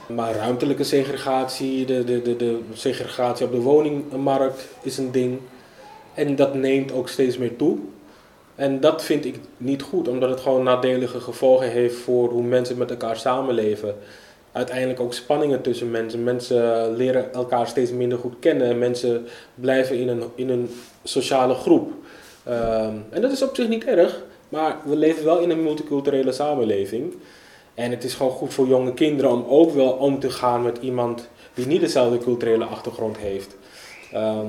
Maar 0.08 0.36
ruimtelijke 0.36 0.84
segregatie, 0.84 1.86
de, 1.86 2.04
de, 2.04 2.22
de, 2.22 2.36
de 2.36 2.60
segregatie 2.74 3.46
op 3.46 3.52
de 3.52 3.60
woningmarkt 3.60 4.68
is 4.82 4.98
een 4.98 5.12
ding. 5.12 5.40
En 6.14 6.36
dat 6.36 6.54
neemt 6.54 6.92
ook 6.92 7.10
steeds 7.10 7.38
meer 7.38 7.56
toe. 7.56 7.78
En 8.56 8.80
dat 8.80 9.04
vind 9.04 9.26
ik 9.26 9.40
niet 9.58 9.82
goed, 9.82 10.08
omdat 10.08 10.30
het 10.30 10.40
gewoon 10.40 10.64
nadelige 10.64 11.20
gevolgen 11.20 11.70
heeft 11.70 11.96
voor 11.96 12.30
hoe 12.30 12.44
mensen 12.44 12.78
met 12.78 12.90
elkaar 12.90 13.18
samenleven. 13.18 13.96
Uiteindelijk 14.52 15.00
ook 15.00 15.14
spanningen 15.14 15.62
tussen 15.62 15.92
mensen. 15.92 16.24
Mensen 16.24 16.96
leren 16.96 17.34
elkaar 17.34 17.68
steeds 17.68 17.92
minder 17.92 18.18
goed 18.18 18.36
kennen. 18.40 18.80
Mensen 18.80 19.28
blijven 19.56 19.98
in 19.98 20.08
een, 20.08 20.24
in 20.36 20.50
een 20.50 20.70
sociale 21.04 21.54
groep. 21.54 21.92
Ehm, 22.44 22.96
en 23.10 23.22
dat 23.22 23.32
is 23.32 23.42
op 23.42 23.56
zich 23.56 23.68
niet 23.68 23.84
erg, 23.86 24.24
maar 24.50 24.78
we 24.86 24.96
leven 24.96 25.24
wel 25.24 25.40
in 25.40 25.50
een 25.50 25.64
multiculturele 25.64 26.32
samenleving. 26.32 27.14
En 27.78 27.92
het 27.92 28.04
is 28.04 28.14
gewoon 28.14 28.32
goed 28.32 28.54
voor 28.54 28.68
jonge 28.68 28.94
kinderen 28.94 29.32
om 29.32 29.46
ook 29.48 29.72
wel 29.72 29.90
om 29.90 30.20
te 30.20 30.30
gaan 30.30 30.64
met 30.64 30.78
iemand 30.82 31.30
die 31.54 31.68
niet 31.68 31.82
dezelfde 31.82 32.18
culturele 32.18 32.66
achtergrond 32.66 33.18
heeft. 33.18 33.56
Ehm, 34.12 34.48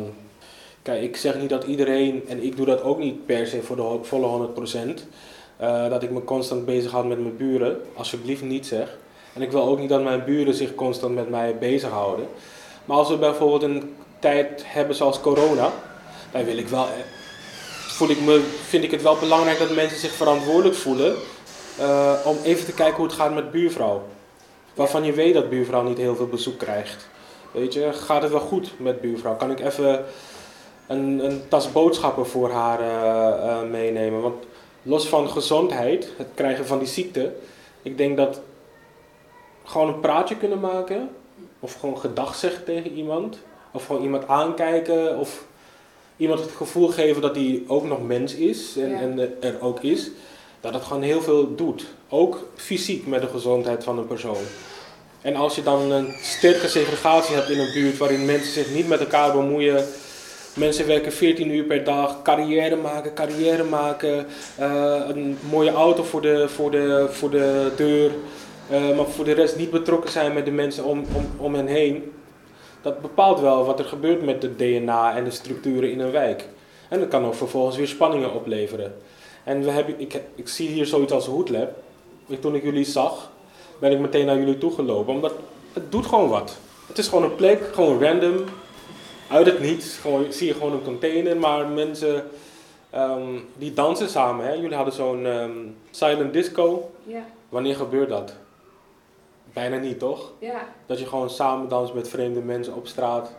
kijk, 0.83 1.03
ik 1.03 1.17
zeg 1.17 1.39
niet 1.39 1.49
dat 1.49 1.65
iedereen, 1.65 2.23
en 2.29 2.43
ik 2.43 2.57
doe 2.57 2.67
dat 2.67 2.83
ook 2.83 2.99
niet 2.99 3.27
per 3.27 3.47
se 3.47 3.63
voor 3.63 3.77
de 3.77 3.99
volle 4.03 4.27
100%, 4.27 5.07
uh, 5.61 5.85
eh, 5.85 5.91
dat 5.91 6.03
ik 6.03 6.11
me 6.11 6.25
constant 6.25 6.65
bezighoud 6.65 7.07
met 7.07 7.21
mijn 7.21 7.37
buren. 7.37 7.81
Alsjeblieft 7.95 8.43
niet 8.43 8.67
zeg. 8.67 8.97
En 9.35 9.43
ik 9.43 9.51
wil 9.51 9.63
ook 9.63 9.79
niet 9.79 9.89
dat 9.89 10.03
mijn 10.03 10.25
buren 10.25 10.55
zich 10.55 10.75
constant 10.75 11.15
met 11.15 11.31
mij 11.31 11.59
bezighouden. 11.59 12.27
Maar 12.85 12.97
als 12.97 13.09
we 13.09 13.17
bijvoorbeeld 13.17 13.63
een 13.63 13.95
tijd 14.19 14.63
hebben 14.67 14.97
zoals 14.97 15.21
corona, 15.21 15.73
dan 16.33 16.45
wil 16.45 16.59
ik 16.59 16.69
wel, 16.69 16.85
eh, 16.85 16.91
voel 17.89 18.11
ik 18.11 18.21
me, 18.21 18.41
vind 18.69 18.85
ik 18.85 18.91
het 18.91 19.03
wel 19.03 19.17
belangrijk 19.17 19.59
dat 19.59 19.75
mensen 19.75 19.99
zich 19.99 20.13
verantwoordelijk 20.13 20.77
voelen 20.77 21.17
uh, 21.81 22.13
om 22.25 22.37
even 22.43 22.65
te 22.65 22.75
kijken 22.75 22.97
hoe 22.97 23.07
het 23.07 23.15
gaat 23.15 23.35
met 23.35 23.51
buurvrouw. 23.51 24.03
Waarvan 24.75 25.05
je 25.05 25.13
weet 25.13 25.35
dat 25.35 25.51
buurvrouw 25.51 25.83
niet 25.83 25.99
heel 25.99 26.17
veel 26.17 26.27
bezoek 26.27 26.59
krijgt. 26.59 27.09
Weet 27.51 27.73
je, 27.73 27.93
gaat 27.93 28.23
het 28.23 28.31
wel 28.31 28.41
goed 28.41 28.73
met 28.79 29.01
buurvrouw? 29.01 29.37
Kan 29.37 29.51
ik 29.51 29.61
even 29.61 30.05
een, 30.87 31.25
een 31.25 31.43
tas 31.49 31.73
boodschappen 31.73 32.27
voor 32.27 32.51
haar 32.51 32.81
uh, 32.81 33.47
uh, 33.47 33.71
meenemen? 33.71 34.21
Want 34.21 34.45
los 34.83 35.09
van 35.09 35.31
gezondheid, 35.31 36.13
het 36.17 36.29
krijgen 36.35 36.67
van 36.67 36.79
die 36.79 36.89
ziekte, 36.89 37.33
ik 37.83 37.99
denk 37.99 38.17
dat 38.17 38.41
gewoon 39.65 39.89
een 39.89 40.01
praatje 40.01 40.37
kunnen 40.37 40.61
maken, 40.61 41.11
of 41.61 41.75
gewoon 41.81 41.99
gedag 41.99 42.35
zeggen 42.35 42.65
tegen 42.65 42.93
iemand, 42.93 43.39
of 43.73 43.87
gewoon 43.87 44.03
iemand 44.03 44.29
aankijken, 44.29 45.19
of 45.19 45.45
iemand 46.17 46.41
het 46.41 46.51
gevoel 46.51 46.89
geven 46.89 47.23
dat 47.23 47.37
hij 47.37 47.63
ook 47.67 47.85
nog 47.85 48.07
mens 48.07 48.35
is 48.35 48.77
en, 48.77 49.19
en 49.19 49.43
er 49.43 49.61
ook 49.61 49.81
is 49.81 50.11
dat 50.61 50.75
het 50.75 50.83
gewoon 50.83 51.03
heel 51.03 51.23
veel 51.23 51.55
doet. 51.55 51.87
Ook 52.09 52.47
fysiek 52.55 53.07
met 53.07 53.21
de 53.21 53.29
gezondheid 53.29 53.85
van 53.85 53.99
een 53.99 54.07
persoon. 54.07 54.43
En 55.21 55.37
als 55.37 55.55
je 55.55 55.63
dan 55.63 55.91
een 55.91 56.15
sterke 56.23 56.69
segregatie 56.69 57.35
hebt 57.35 57.51
in 57.51 57.59
een 57.59 57.73
buurt 57.73 57.97
waarin 57.97 58.25
mensen 58.25 58.53
zich 58.53 58.75
niet 58.75 58.89
met 58.89 59.01
elkaar 59.01 59.33
bemoeien. 59.33 59.85
Mensen 60.55 60.87
werken 60.87 61.13
14 61.13 61.51
uur 61.51 61.65
per 61.65 61.85
dag, 61.85 62.23
carrière 62.23 62.77
maken, 62.77 63.15
carrière 63.15 63.65
maken. 63.65 64.27
Uh, 64.61 65.01
een 65.09 65.39
mooie 65.51 65.71
auto 65.71 66.03
voor 66.03 66.21
de, 66.23 66.49
voor 66.49 66.71
de, 66.71 67.07
voor 67.11 67.31
de 67.31 67.73
deur. 67.77 68.11
Uh, 68.71 68.97
maar 68.97 69.07
voor 69.07 69.25
de 69.25 69.33
rest 69.33 69.57
niet 69.57 69.71
betrokken 69.71 70.11
zijn 70.11 70.33
met 70.33 70.45
de 70.45 70.51
mensen 70.51 70.85
om, 70.85 71.05
om, 71.13 71.31
om 71.37 71.55
hen 71.55 71.67
heen. 71.67 72.13
Dat 72.83 73.01
bepaalt 73.01 73.41
wel 73.41 73.65
wat 73.65 73.79
er 73.79 73.85
gebeurt 73.85 74.25
met 74.25 74.41
de 74.41 74.57
DNA 74.57 75.17
en 75.17 75.25
de 75.25 75.31
structuren 75.31 75.91
in 75.91 76.01
een 76.01 76.11
wijk. 76.11 76.49
En 76.89 76.99
dat 77.01 77.09
kan 77.09 77.25
ook 77.25 77.35
vervolgens 77.35 77.77
weer 77.77 77.89
spanningen 77.89 78.35
opleveren. 78.35 78.95
En 79.49 79.65
we 79.65 79.71
hebben, 79.71 80.01
ik, 80.01 80.21
ik 80.35 80.49
zie 80.49 80.69
hier 80.69 80.87
zoiets 80.87 81.13
als 81.13 81.27
Hoodlab. 81.27 81.71
Toen 82.41 82.55
ik 82.55 82.63
jullie 82.63 82.85
zag, 82.85 83.31
ben 83.79 83.93
ik 83.93 83.99
meteen 83.99 84.27
naar 84.27 84.39
jullie 84.39 84.59
toegelopen. 84.59 85.15
Omdat 85.15 85.33
het 85.73 85.93
doet 85.93 86.07
gewoon 86.07 86.29
wat. 86.29 86.57
Het 86.87 86.99
is 86.99 87.09
gewoon 87.09 87.25
een 87.25 87.35
plek, 87.35 87.63
gewoon 87.73 88.03
random. 88.03 88.45
Uit 89.29 89.47
het 89.47 89.61
niets. 89.61 89.97
Gewoon, 89.97 90.33
zie 90.33 90.47
je 90.47 90.53
gewoon 90.53 90.73
een 90.73 90.83
container, 90.83 91.37
maar 91.37 91.69
mensen 91.69 92.25
um, 92.95 93.49
die 93.57 93.73
dansen 93.73 94.09
samen. 94.09 94.47
Hè? 94.47 94.53
Jullie 94.53 94.77
hadden 94.77 94.95
zo'n 94.95 95.27
um, 95.27 95.77
silent 95.91 96.33
disco. 96.33 96.91
Ja. 97.03 97.25
Wanneer 97.49 97.77
gebeurt 97.77 98.09
dat? 98.09 98.35
Bijna 99.53 99.77
niet, 99.77 99.99
toch? 99.99 100.33
Ja. 100.39 100.69
Dat 100.87 100.99
je 100.99 101.07
gewoon 101.07 101.31
samen 101.31 101.69
danst 101.69 101.95
met 101.95 102.09
vreemde 102.09 102.41
mensen 102.41 102.75
op 102.75 102.87
straat. 102.87 103.31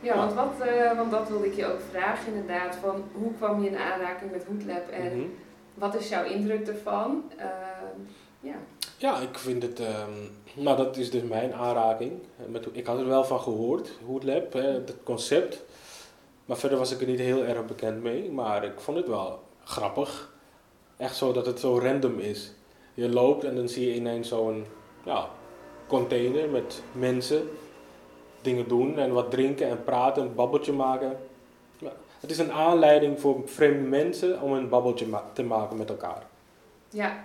Ja, 0.00 0.16
want, 0.16 0.34
wat, 0.34 0.52
uh, 0.66 0.96
want 0.96 1.10
dat 1.10 1.28
wilde 1.28 1.46
ik 1.46 1.54
je 1.54 1.66
ook 1.66 1.80
vragen 1.90 2.34
inderdaad. 2.34 2.76
Van 2.76 3.04
hoe 3.12 3.34
kwam 3.34 3.62
je 3.62 3.68
in 3.68 3.76
aanraking 3.76 4.30
met 4.30 4.44
Hoodlab 4.44 4.88
en 4.88 5.18
mm 5.18 5.30
wat 5.78 5.94
is 5.94 6.08
jouw 6.08 6.24
indruk 6.24 6.66
ervan? 6.66 7.24
Uh, 7.38 7.44
ja. 8.40 8.54
ja, 8.96 9.18
ik 9.18 9.38
vind 9.38 9.62
het... 9.62 9.80
Um, 9.80 9.86
nou, 10.54 10.76
dat 10.76 10.96
is 10.96 11.10
dus 11.10 11.22
mijn 11.22 11.54
aanraking. 11.54 12.12
Met, 12.46 12.68
ik 12.72 12.86
had 12.86 12.98
er 12.98 13.06
wel 13.06 13.24
van 13.24 13.40
gehoord, 13.40 13.90
Hoodlab, 14.06 14.52
hè, 14.52 14.60
het 14.60 14.94
concept. 15.02 15.64
Maar 16.44 16.56
verder 16.56 16.78
was 16.78 16.92
ik 16.92 17.00
er 17.00 17.06
niet 17.06 17.18
heel 17.18 17.44
erg 17.44 17.66
bekend 17.66 18.02
mee. 18.02 18.30
Maar 18.30 18.64
ik 18.64 18.80
vond 18.80 18.96
het 18.96 19.08
wel 19.08 19.42
grappig. 19.64 20.32
Echt 20.96 21.16
zo 21.16 21.32
dat 21.32 21.46
het 21.46 21.60
zo 21.60 21.78
random 21.78 22.18
is. 22.18 22.52
Je 22.94 23.08
loopt 23.08 23.44
en 23.44 23.56
dan 23.56 23.68
zie 23.68 23.86
je 23.86 23.94
ineens 23.94 24.28
zo'n 24.28 24.64
ja, 25.04 25.28
container 25.86 26.48
met 26.48 26.82
mensen 26.92 27.48
dingen 28.40 28.68
doen 28.68 28.98
en 28.98 29.12
wat 29.12 29.30
drinken 29.30 29.68
en 29.68 29.84
praten, 29.84 30.22
een 30.22 30.34
babbeltje 30.34 30.72
maken. 30.72 31.16
het 32.20 32.30
is 32.30 32.38
een 32.38 32.52
aanleiding 32.52 33.20
voor 33.20 33.42
vreemde 33.44 33.88
mensen 33.88 34.40
om 34.40 34.52
een 34.52 34.68
babbeltje 34.68 35.06
te 35.32 35.42
maken 35.42 35.76
met 35.76 35.88
elkaar. 35.88 36.26
Ja, 36.90 37.24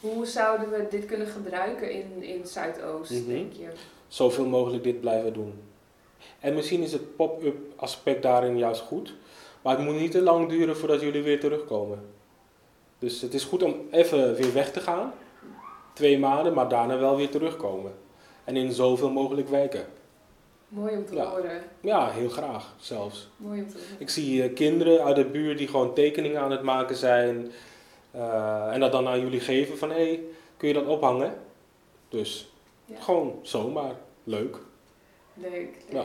hoe 0.00 0.26
zouden 0.26 0.70
we 0.70 0.86
dit 0.90 1.06
kunnen 1.06 1.26
gebruiken 1.26 1.92
in, 1.92 2.22
in 2.22 2.46
Zuidoost, 2.46 3.10
mm 3.10 3.26
denk 3.26 3.52
je? 3.52 3.68
Zoveel 4.08 4.46
mogelijk 4.46 4.82
dit 4.82 5.00
blijven 5.00 5.32
doen. 5.32 5.62
En 6.40 6.54
misschien 6.54 6.82
is 6.82 6.92
het 6.92 7.16
pop-up 7.16 7.56
aspect 7.76 8.22
daarin 8.22 8.58
juist 8.58 8.80
goed, 8.80 9.14
maar 9.62 9.76
het 9.76 9.86
moet 9.86 10.00
niet 10.00 10.10
te 10.10 10.22
lang 10.22 10.48
duren 10.48 10.76
voordat 10.76 11.00
jullie 11.00 11.22
weer 11.22 11.40
terugkomen. 11.40 11.98
Dus 12.98 13.20
het 13.20 13.34
is 13.34 13.44
goed 13.44 13.62
om 13.62 13.74
even 13.90 14.34
weer 14.34 14.52
weg 14.52 14.72
te 14.72 14.80
gaan, 14.80 15.12
twee 15.92 16.18
maanden, 16.18 16.54
maar 16.54 16.68
daarna 16.68 16.98
wel 16.98 17.16
weer 17.16 17.30
terugkomen. 17.30 17.92
En 18.44 18.56
in 18.56 18.72
zoveel 18.72 19.10
mogelijk 19.10 19.48
wijken. 19.48 19.86
Mooi 20.70 20.96
om 20.96 21.06
te 21.06 21.14
ja. 21.14 21.24
horen. 21.24 21.62
Ja, 21.80 22.10
heel 22.10 22.28
graag 22.28 22.74
zelfs. 22.76 23.28
Mooi 23.36 23.60
om 23.60 23.68
te 23.68 23.76
horen. 23.76 23.96
Ik 23.98 24.10
zie 24.10 24.48
uh, 24.48 24.54
kinderen 24.54 25.04
uit 25.04 25.16
de 25.16 25.24
buurt 25.24 25.58
die 25.58 25.68
gewoon 25.68 25.94
tekeningen 25.94 26.40
aan 26.40 26.50
het 26.50 26.62
maken 26.62 26.96
zijn. 26.96 27.50
Uh, 28.14 28.72
en 28.72 28.80
dat 28.80 28.92
dan 28.92 29.08
aan 29.08 29.20
jullie 29.20 29.40
geven 29.40 29.78
van 29.78 29.90
hé, 29.90 29.96
hey, 29.96 30.22
kun 30.56 30.68
je 30.68 30.74
dat 30.74 30.86
ophangen? 30.86 31.34
Dus 32.08 32.52
ja. 32.84 33.00
gewoon 33.00 33.38
zomaar. 33.42 33.94
Leuk. 34.24 34.56
Leuk. 35.34 35.76
Ja. 35.88 36.04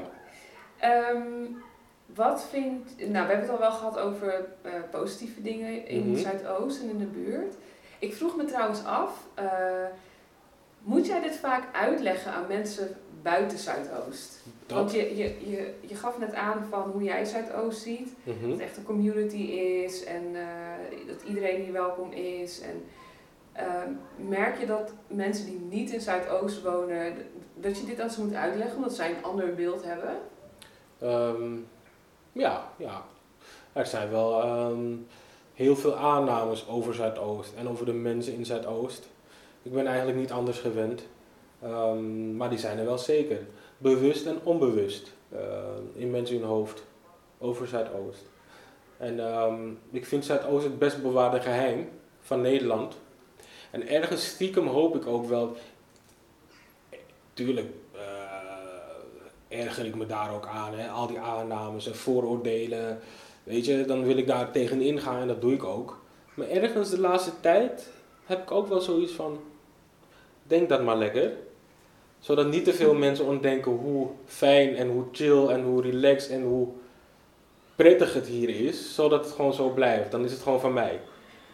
Um, 1.12 1.64
wat 2.06 2.48
vindt, 2.50 2.98
nou 2.98 3.12
we 3.12 3.18
hebben 3.18 3.40
het 3.40 3.50
al 3.50 3.60
wel 3.60 3.72
gehad 3.72 4.00
over 4.00 4.46
uh, 4.66 4.72
positieve 4.92 5.42
dingen 5.42 5.88
in 5.88 6.08
mm 6.08 6.16
Zuidoost 6.16 6.82
en 6.82 6.90
in 6.90 6.98
de 6.98 7.06
buurt. 7.06 7.56
Ik 8.00 8.14
vroeg 8.14 8.36
me 8.36 8.46
trouwens 8.46 8.84
af, 8.84 9.28
moet 10.80 11.06
jij 11.06 11.22
dit 11.22 11.36
vaak 11.36 11.76
uitleggen 11.76 12.32
aan 12.32 12.48
mensen 12.48 12.98
buiten 13.26 13.58
Zuidoost? 13.58 14.44
Want 14.68 14.92
je, 14.92 15.18
je, 15.18 15.50
je, 15.50 15.74
je 15.82 15.96
gaf 15.96 16.20
net 16.20 16.34
aan 16.34 16.66
van 16.70 16.90
hoe 16.92 17.04
jij 17.04 17.26
Zuidoost 17.26 17.82
ziet. 17.82 18.14
Mhm. 18.24 18.42
Dat 18.42 18.52
het 18.52 18.60
echt 18.60 18.78
een 18.78 18.84
community 18.84 19.44
is 19.86 20.04
en 20.04 20.24
uh, 20.34 21.08
dat 21.08 21.22
iedereen 21.28 21.62
hier 21.62 21.72
welkom 21.72 22.12
is. 22.12 22.62
En 22.62 22.84
uh, 23.58 24.28
merk 24.28 24.60
je 24.60 24.66
dat 24.66 24.94
mensen 25.08 25.46
die 25.46 25.60
niet 25.60 25.92
in 25.92 26.02
Zuidoost 26.02 26.62
wonen, 26.62 27.14
dat 27.54 27.78
je 27.78 27.86
dit 27.86 28.00
aan 28.00 28.10
ze 28.10 28.24
moet 28.24 28.34
uitleggen 28.34 28.76
omdat 28.76 28.96
zij 28.96 29.10
een 29.10 29.24
ander 29.24 29.56
beeld 29.56 29.84
hebben? 29.84 30.18
Um, 31.04 31.68
ja, 32.32 32.72
ja. 32.78 33.04
Er 33.74 33.86
zijn 33.86 34.10
wel 34.10 34.50
um, 34.70 35.08
heel 35.54 35.76
veel 35.76 35.96
aannames 35.96 36.68
over 36.68 36.94
Zuidoost 36.94 37.54
en 37.58 37.70
over 37.70 37.86
de 37.86 37.94
mensen 37.94 38.34
in 38.34 38.46
Zuidoost. 38.46 39.08
Ik 39.62 39.74
ben 39.74 39.88
eigenlijk 39.88 40.18
niet 40.18 40.32
anders 40.32 40.60
gewend, 40.60 41.04
ehm, 41.70 42.36
maar 42.36 42.50
die 42.50 42.60
zijn 42.60 42.78
er 42.78 42.86
wel 42.86 42.98
zeker. 42.98 43.40
Bewust 43.78 44.26
en 44.26 44.40
onbewust 44.44 45.12
uh, 45.34 45.40
in 45.94 46.12
mensen 46.12 46.38
hun 46.38 46.46
hoofd 46.46 46.84
over 47.38 47.68
Zuidoost. 47.68 48.30
En 48.98 49.20
ehm, 49.20 49.70
ik 49.92 50.06
vind 50.06 50.26
Zuidoost 50.26 50.64
het 50.64 50.80
best 50.80 51.02
bewaarde 51.02 51.42
geheim 51.42 51.90
van 52.22 52.42
Nederland. 52.42 52.98
En 53.72 53.88
ergens 53.88 54.28
stiekem 54.28 54.68
hoop 54.68 54.96
ik 54.96 55.08
ook 55.08 55.26
wel, 55.26 55.56
tuurlijk 57.34 57.68
uh, 57.96 58.02
erger 59.60 59.86
ik 59.86 59.96
me 59.96 60.06
daar 60.06 60.34
ook 60.34 60.48
aan, 60.48 60.74
hè? 60.74 60.90
al 60.90 61.08
die 61.08 61.20
aannames 61.20 61.88
en 61.88 61.96
vooroordelen. 61.96 63.00
Weet 63.44 63.66
je, 63.66 63.86
dan 63.86 64.04
wil 64.04 64.18
ik 64.18 64.28
daar 64.28 64.52
tegenin 64.52 65.00
gaan 65.00 65.22
en 65.22 65.28
dat 65.28 65.42
doe 65.42 65.54
ik 65.54 65.64
ook. 65.64 66.02
Maar 66.34 66.48
ergens 66.48 66.90
de 66.90 67.00
laatste 67.00 67.32
tijd 67.40 67.92
heb 68.26 68.42
ik 68.42 68.52
ook 68.52 68.68
wel 68.68 68.82
zoiets 68.82 69.12
van, 69.12 69.40
denk 70.44 70.70
dat 70.70 70.84
maar 70.84 70.98
lekker. 70.98 71.32
Zodat 72.26 72.48
niet 72.48 72.64
te 72.64 72.74
veel 72.74 72.94
mensen 72.94 73.26
ontdenken 73.26 73.72
hoe 73.72 74.08
fijn 74.26 74.76
en 74.76 74.88
hoe 74.88 75.04
chill 75.12 75.48
en 75.48 75.64
hoe 75.64 75.82
relaxed 75.82 76.32
en 76.32 76.42
hoe 76.42 76.68
prettig 77.76 78.14
het 78.14 78.28
hier 78.28 78.50
is. 78.50 78.96
Zodat 78.96 79.26
het 79.26 79.34
gewoon 79.34 79.54
zo 79.54 79.70
blijft. 79.70 80.12
Dan 80.12 80.24
is 80.24 80.32
het 80.32 80.42
gewoon 80.42 80.60
van 80.60 80.74
mij. 80.74 81.00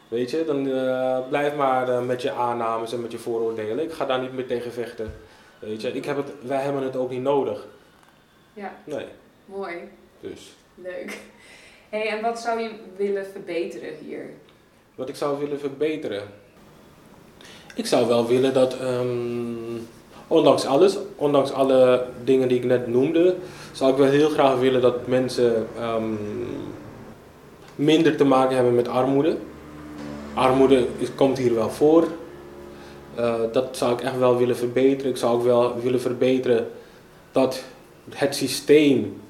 Weet 0.08 0.32
je, 0.32 0.46
dan 0.46 0.68
uh, 0.68 1.28
blijf 1.30 1.56
maar 1.56 1.90
uh, 1.90 2.06
met 2.06 2.22
je 2.22 2.32
aannames 2.32 2.94
en 2.94 3.02
met 3.02 3.12
je 3.12 3.18
vooroordelen. 3.18 3.84
Ik 3.84 3.92
ga 3.92 4.06
daar 4.06 4.22
niet 4.22 4.34
meer 4.34 4.48
tegen 4.48 4.72
vechten. 4.72 5.14
Weet 5.60 5.82
je, 5.82 5.92
ik 5.92 6.06
heb 6.06 6.18
het, 6.18 6.32
wij 6.42 6.62
hebben 6.62 6.84
het 6.84 6.96
ook 6.96 7.10
niet 7.10 7.22
nodig. 7.22 7.68
Ja. 8.54 8.74
Nee. 8.84 9.06
Mooi. 9.46 9.76
Dus. 10.20 10.54
Leuk. 10.76 11.18
hey, 11.90 12.10
en 12.10 12.22
wat 12.22 12.40
zou 12.40 12.60
je 12.60 12.70
willen 12.98 13.26
verbeteren 13.26 13.96
hier? 14.06 14.30
Wat 14.96 15.10
ik 15.10 15.16
zou 15.16 15.40
willen 15.40 15.60
verbeteren? 15.60 16.24
Ik 17.76 17.86
zou 17.86 18.08
wel 18.08 18.28
willen 18.28 18.54
dat, 18.54 18.82
um, 18.82 19.88
ondanks 20.32 20.66
alles, 20.66 20.98
ondanks 21.16 21.52
alle 21.52 22.06
dingen 22.24 22.48
die 22.48 22.58
ik 22.58 22.64
net 22.64 22.88
noemde, 22.88 23.36
zou 23.72 23.92
ik 23.92 23.98
wel 23.98 24.08
heel 24.08 24.30
graag 24.30 24.60
willen 24.60 24.82
dat 24.82 25.08
mensen 25.08 25.68
um, 25.82 26.20
minder 27.76 28.18
te 28.18 28.24
maken 28.24 28.56
hebben 28.56 28.76
met 28.76 28.88
armoede. 28.88 29.38
Armoede 30.34 30.86
komt 31.16 31.38
hier 31.38 31.56
wel 31.56 31.70
voor. 31.70 32.08
Uh, 33.20 33.36
dat 33.52 33.78
zou 33.78 33.94
ik 33.94 34.02
echt 34.02 34.18
wel 34.18 34.38
willen 34.38 34.58
verbeteren. 34.58 35.12
Ik 35.12 35.18
zou 35.18 35.36
ook 35.36 35.44
wel 35.44 35.82
willen 35.82 36.02
verbeteren 36.02 36.68
dat 37.32 37.64
het 38.10 38.36
systeem, 38.36 39.22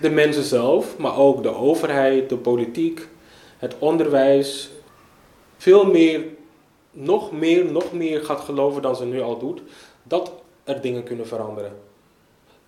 de 0.00 0.10
mensen 0.10 0.44
zelf, 0.44 0.98
maar 0.98 1.16
ook 1.16 1.42
de 1.42 1.54
overheid, 1.54 2.28
de 2.28 2.36
politiek, 2.36 3.08
het 3.58 3.74
onderwijs, 3.78 4.70
veel 5.56 5.84
meer, 5.84 6.24
nog 6.90 7.32
meer, 7.32 7.72
nog 7.72 7.92
meer 7.92 8.24
gaat 8.24 8.40
geloven 8.40 8.82
dan 8.82 8.96
ze 8.96 9.04
nu 9.04 9.20
al 9.20 9.38
doet, 9.38 9.60
dat 10.10 10.32
er 10.64 10.80
dingen 10.80 11.02
kunnen 11.02 11.26
veranderen. 11.26 11.72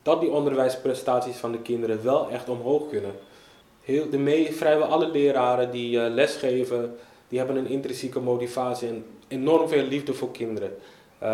Dat 0.03 0.21
die 0.21 0.31
onderwijsprestaties 0.31 1.37
van 1.37 1.53
de 1.53 1.59
kinderen 1.59 2.05
wel 2.05 2.31
echt 2.31 2.49
omhoog 2.49 2.89
kunnen. 2.89 3.13
Heel, 3.81 4.11
de 4.11 4.49
vrijwel 4.53 4.87
alle 4.87 5.11
leraren 5.11 5.71
die 5.71 5.97
uh, 5.97 6.09
lesgeven, 6.09 6.97
die 7.29 7.39
hebben 7.39 7.57
een 7.57 7.67
intrinsieke 7.67 8.21
motivatie 8.21 8.89
en 8.89 9.05
enorm 9.29 9.69
veel 9.69 9.83
liefde 9.83 10.15
voor 10.15 10.31
kinderen. 10.31 10.77
Uh, 11.23 11.29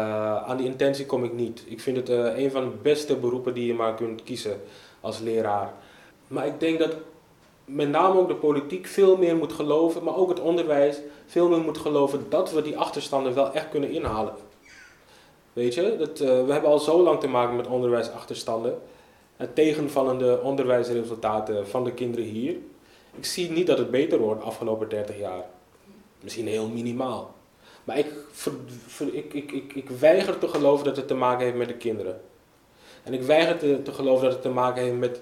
aan 0.49 0.57
die 0.57 0.67
intentie 0.67 1.07
kom 1.07 1.25
ik 1.25 1.33
niet. 1.33 1.63
Ik 1.67 1.81
vind 1.81 1.97
het 1.97 2.09
uh, 2.09 2.39
een 2.39 2.51
van 2.51 2.63
de 2.63 2.77
beste 2.83 3.17
beroepen 3.17 3.55
die 3.55 3.67
je 3.67 3.75
maar 3.75 3.95
kunt 3.95 4.23
kiezen 4.23 4.61
als 5.01 5.19
leraar. 5.19 5.73
Maar 6.27 6.47
ik 6.47 6.61
denk 6.61 6.79
dat 6.79 6.95
met 7.65 7.89
name 7.89 8.21
ook 8.21 8.29
de 8.29 8.35
politiek 8.35 8.87
veel 8.87 9.17
meer 9.17 9.37
moet 9.37 9.53
geloven, 9.53 10.05
maar 10.05 10.17
ook 10.17 10.29
het 10.29 10.41
onderwijs 10.41 11.01
veel 11.27 11.49
meer 11.49 11.61
moet 11.61 11.79
geloven 11.79 12.27
dat 12.29 12.53
we 12.53 12.63
die 12.63 12.79
achterstanden 12.79 13.35
wel 13.35 13.53
echt 13.53 13.69
kunnen 13.69 13.91
inhalen. 13.91 14.35
Weet 15.59 15.75
je, 15.75 15.97
dat, 15.99 16.21
uh, 16.21 16.45
we 16.45 16.53
hebben 16.53 16.71
al 16.71 16.79
zo 16.79 17.03
lang 17.03 17.21
te 17.21 17.29
maken 17.29 17.57
met 17.57 17.67
onderwijsachterstanden. 17.67 18.79
Het 19.37 19.55
tegenvallende 19.55 20.41
onderwijsresultaten 20.43 21.69
van 21.69 21.85
de 21.85 21.93
kinderen 21.93 22.27
hier. 22.27 22.57
Ik 23.17 23.25
zie 23.25 23.51
niet 23.51 23.67
dat 23.67 23.79
het 23.79 23.91
beter 23.91 24.19
wordt 24.19 24.41
de 24.41 24.47
afgelopen 24.47 24.89
30 24.89 25.19
jaar. 25.19 25.45
Misschien 26.21 26.47
heel 26.47 26.69
minimaal. 26.69 27.35
Maar 27.85 27.99
ik, 27.99 28.07
ik, 29.13 29.33
ik, 29.33 29.53
ik, 29.53 29.73
ik 29.75 29.91
weiger 29.91 30.39
te 30.39 30.49
geloven 30.49 30.85
dat 30.85 30.97
het 30.97 31.09
te 31.09 31.15
maken 31.15 31.45
heeft 31.45 31.57
met 31.57 31.69
de 31.69 31.77
kinderen. 31.77 32.21
En 33.03 33.15
ik 33.15 33.23
weiger 33.23 33.83
te, 33.83 33.93
geloven 33.93 34.25
dat 34.25 34.33
het 34.33 34.43
te 34.43 34.49
maken 34.49 34.83
heeft 34.83 34.97
met 34.97 35.21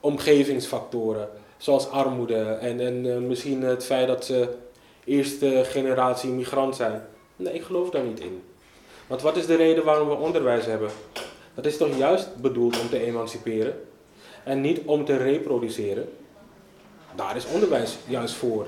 omgevingsfactoren. 0.00 1.28
Zoals 1.56 1.90
armoede 1.90 2.44
en, 2.44 2.80
en 2.80 3.04
uh, 3.04 3.16
misschien 3.16 3.62
het 3.62 3.84
feit 3.84 4.06
dat 4.06 4.24
ze 4.24 4.54
eerste 5.04 5.64
generatie 5.64 6.30
migrant 6.30 6.76
zijn. 6.76 7.06
Nee, 7.36 7.54
ik 7.54 7.62
geloof 7.62 7.90
daar 7.90 8.04
niet 8.04 8.20
in. 8.20 8.42
Want 9.08 9.22
wat 9.22 9.36
is 9.36 9.46
de 9.46 9.56
reden 9.56 9.84
waarom 9.84 10.08
we 10.08 10.14
onderwijs 10.14 10.64
hebben? 10.64 10.90
Dat 11.54 11.66
is 11.66 11.76
toch 11.76 11.96
juist 11.96 12.36
bedoeld 12.36 12.80
om 12.80 12.88
te 12.88 13.00
emanciperen 13.00 13.80
en 14.44 14.60
niet 14.60 14.80
om 14.84 15.04
te 15.04 15.16
reproduceren. 15.16 16.12
Daar 17.14 17.36
is 17.36 17.46
onderwijs 17.46 17.96
juist 18.06 18.34
voor. 18.34 18.66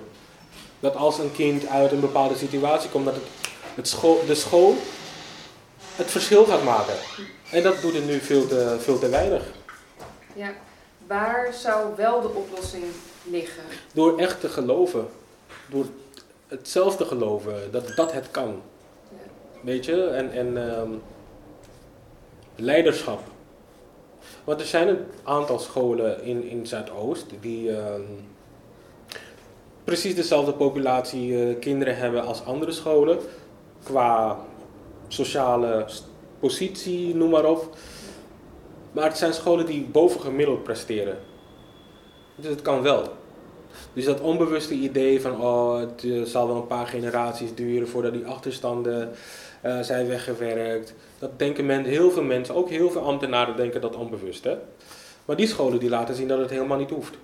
Dat 0.81 0.96
als 0.96 1.18
een 1.18 1.33
kind 1.33 1.66
uit 1.66 1.92
een 1.92 2.00
bepaalde 2.00 2.37
situatie 2.37 2.90
komt, 2.90 3.05
dat 3.05 3.14
het, 3.14 3.24
het 3.74 3.88
school, 3.88 4.26
de 4.26 4.35
school 4.35 4.76
het 5.96 6.11
verschil 6.11 6.44
gaat 6.44 6.64
maken. 6.64 6.94
En 7.53 7.62
dat 7.62 7.81
doet 7.81 7.94
het 7.94 8.07
nu 8.07 8.18
veel 8.18 8.46
te, 8.46 8.76
veel 8.81 8.98
te 8.98 9.09
weinig. 9.09 9.42
Ja, 10.35 10.53
waar 11.07 11.55
zou 11.55 11.96
wel 11.96 12.20
de 12.20 12.29
oplossing 12.29 12.85
liggen? 13.22 13.62
Door 13.92 14.18
echt 14.18 14.40
te 14.40 14.48
geloven. 14.48 15.09
Door 15.66 15.87
het 16.48 16.68
zelf 16.68 16.96
te 16.96 17.05
geloven 17.05 17.72
dat 17.72 17.92
dat 17.96 18.12
het 18.12 18.31
kan. 18.31 18.62
Weet 19.60 19.84
je? 19.84 20.06
En, 20.06 20.32
en 20.32 20.78
um, 20.80 21.02
leiderschap. 22.56 23.20
Want 24.44 24.60
er 24.60 24.66
zijn 24.66 24.88
een 24.88 25.04
aantal 25.24 25.58
scholen 25.58 26.22
in, 26.22 26.48
in 26.48 26.66
Zuidoost 26.66 27.26
die 27.40 27.70
um, 27.70 28.06
precies 29.84 30.14
dezelfde 30.14 30.52
populatie 30.52 31.28
uh, 31.30 31.58
kinderen 31.58 31.96
hebben 31.96 32.24
als 32.24 32.44
andere 32.44 32.72
scholen. 32.72 33.18
Qua 33.82 34.38
sociale 35.08 35.86
positie, 36.38 37.14
noem 37.14 37.30
maar 37.30 37.44
op. 37.44 37.76
Maar 38.92 39.04
het 39.04 39.18
zijn 39.18 39.32
scholen 39.32 39.66
die 39.66 39.84
bovengemiddeld 39.84 40.62
presteren. 40.62 41.18
Dus 42.34 42.50
het 42.50 42.62
kan 42.62 42.82
wel. 42.82 43.02
Dus 43.92 44.04
dat 44.04 44.20
onbewuste 44.20 44.74
idee 44.74 45.20
van 45.20 45.40
oh, 45.40 45.78
het 45.78 46.02
uh, 46.02 46.24
zal 46.24 46.46
wel 46.46 46.56
een 46.56 46.66
paar 46.66 46.86
generaties 46.86 47.54
duren 47.54 47.88
voordat 47.88 48.12
die 48.12 48.26
achterstanden 48.26 49.10
uh, 49.66 49.80
zijn 49.80 50.08
weggewerkt. 50.08 50.94
Dat 51.18 51.38
denken 51.38 51.66
men, 51.66 51.84
heel 51.84 52.10
veel 52.10 52.22
mensen, 52.22 52.54
ook 52.54 52.68
heel 52.68 52.90
veel 52.90 53.02
ambtenaren 53.02 53.56
denken 53.56 53.80
dat 53.80 53.96
onbewust. 53.96 54.44
Hè? 54.44 54.56
Maar 55.24 55.36
die 55.36 55.46
scholen 55.46 55.78
die 55.78 55.88
laten 55.88 56.14
zien 56.14 56.28
dat 56.28 56.38
het 56.38 56.50
helemaal 56.50 56.78
niet 56.78 56.90
hoeft. 56.90 57.14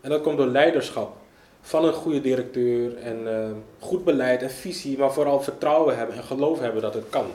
En 0.00 0.10
dat 0.10 0.22
komt 0.22 0.36
door 0.36 0.46
leiderschap 0.46 1.16
van 1.60 1.84
een 1.84 1.92
goede 1.92 2.20
directeur 2.20 2.96
en 2.96 3.20
uh, 3.22 3.50
goed 3.78 4.04
beleid 4.04 4.42
en 4.42 4.50
visie, 4.50 4.98
maar 4.98 5.12
vooral 5.12 5.40
vertrouwen 5.40 5.96
hebben 5.96 6.16
en 6.16 6.24
geloof 6.24 6.60
hebben 6.60 6.82
dat 6.82 6.94
het 6.94 7.08
kan. 7.10 7.26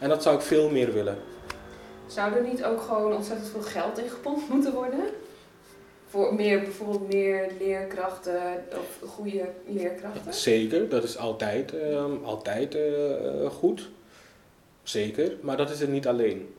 En 0.00 0.08
dat 0.08 0.22
zou 0.22 0.36
ik 0.36 0.42
veel 0.42 0.70
meer 0.70 0.92
willen. 0.92 1.18
Zou 2.06 2.34
er 2.34 2.42
niet 2.42 2.64
ook 2.64 2.80
gewoon 2.80 3.14
ontzettend 3.14 3.48
veel 3.48 3.62
geld 3.62 3.98
in 3.98 4.08
gepompt 4.08 4.48
moeten 4.48 4.72
worden? 4.72 5.00
Voor 6.10 6.34
meer, 6.34 6.60
bijvoorbeeld 6.60 7.12
meer 7.12 7.50
leerkrachten 7.58 8.64
of 8.70 9.10
goede 9.10 9.48
leerkrachten? 9.66 10.34
Zeker, 10.34 10.88
dat 10.88 11.04
is 11.04 11.16
altijd, 11.16 11.74
uh, 11.74 12.04
altijd 12.22 12.74
uh, 12.74 13.50
goed. 13.50 13.88
Zeker, 14.82 15.32
maar 15.40 15.56
dat 15.56 15.70
is 15.70 15.80
het 15.80 15.90
niet 15.90 16.06
alleen. 16.06 16.54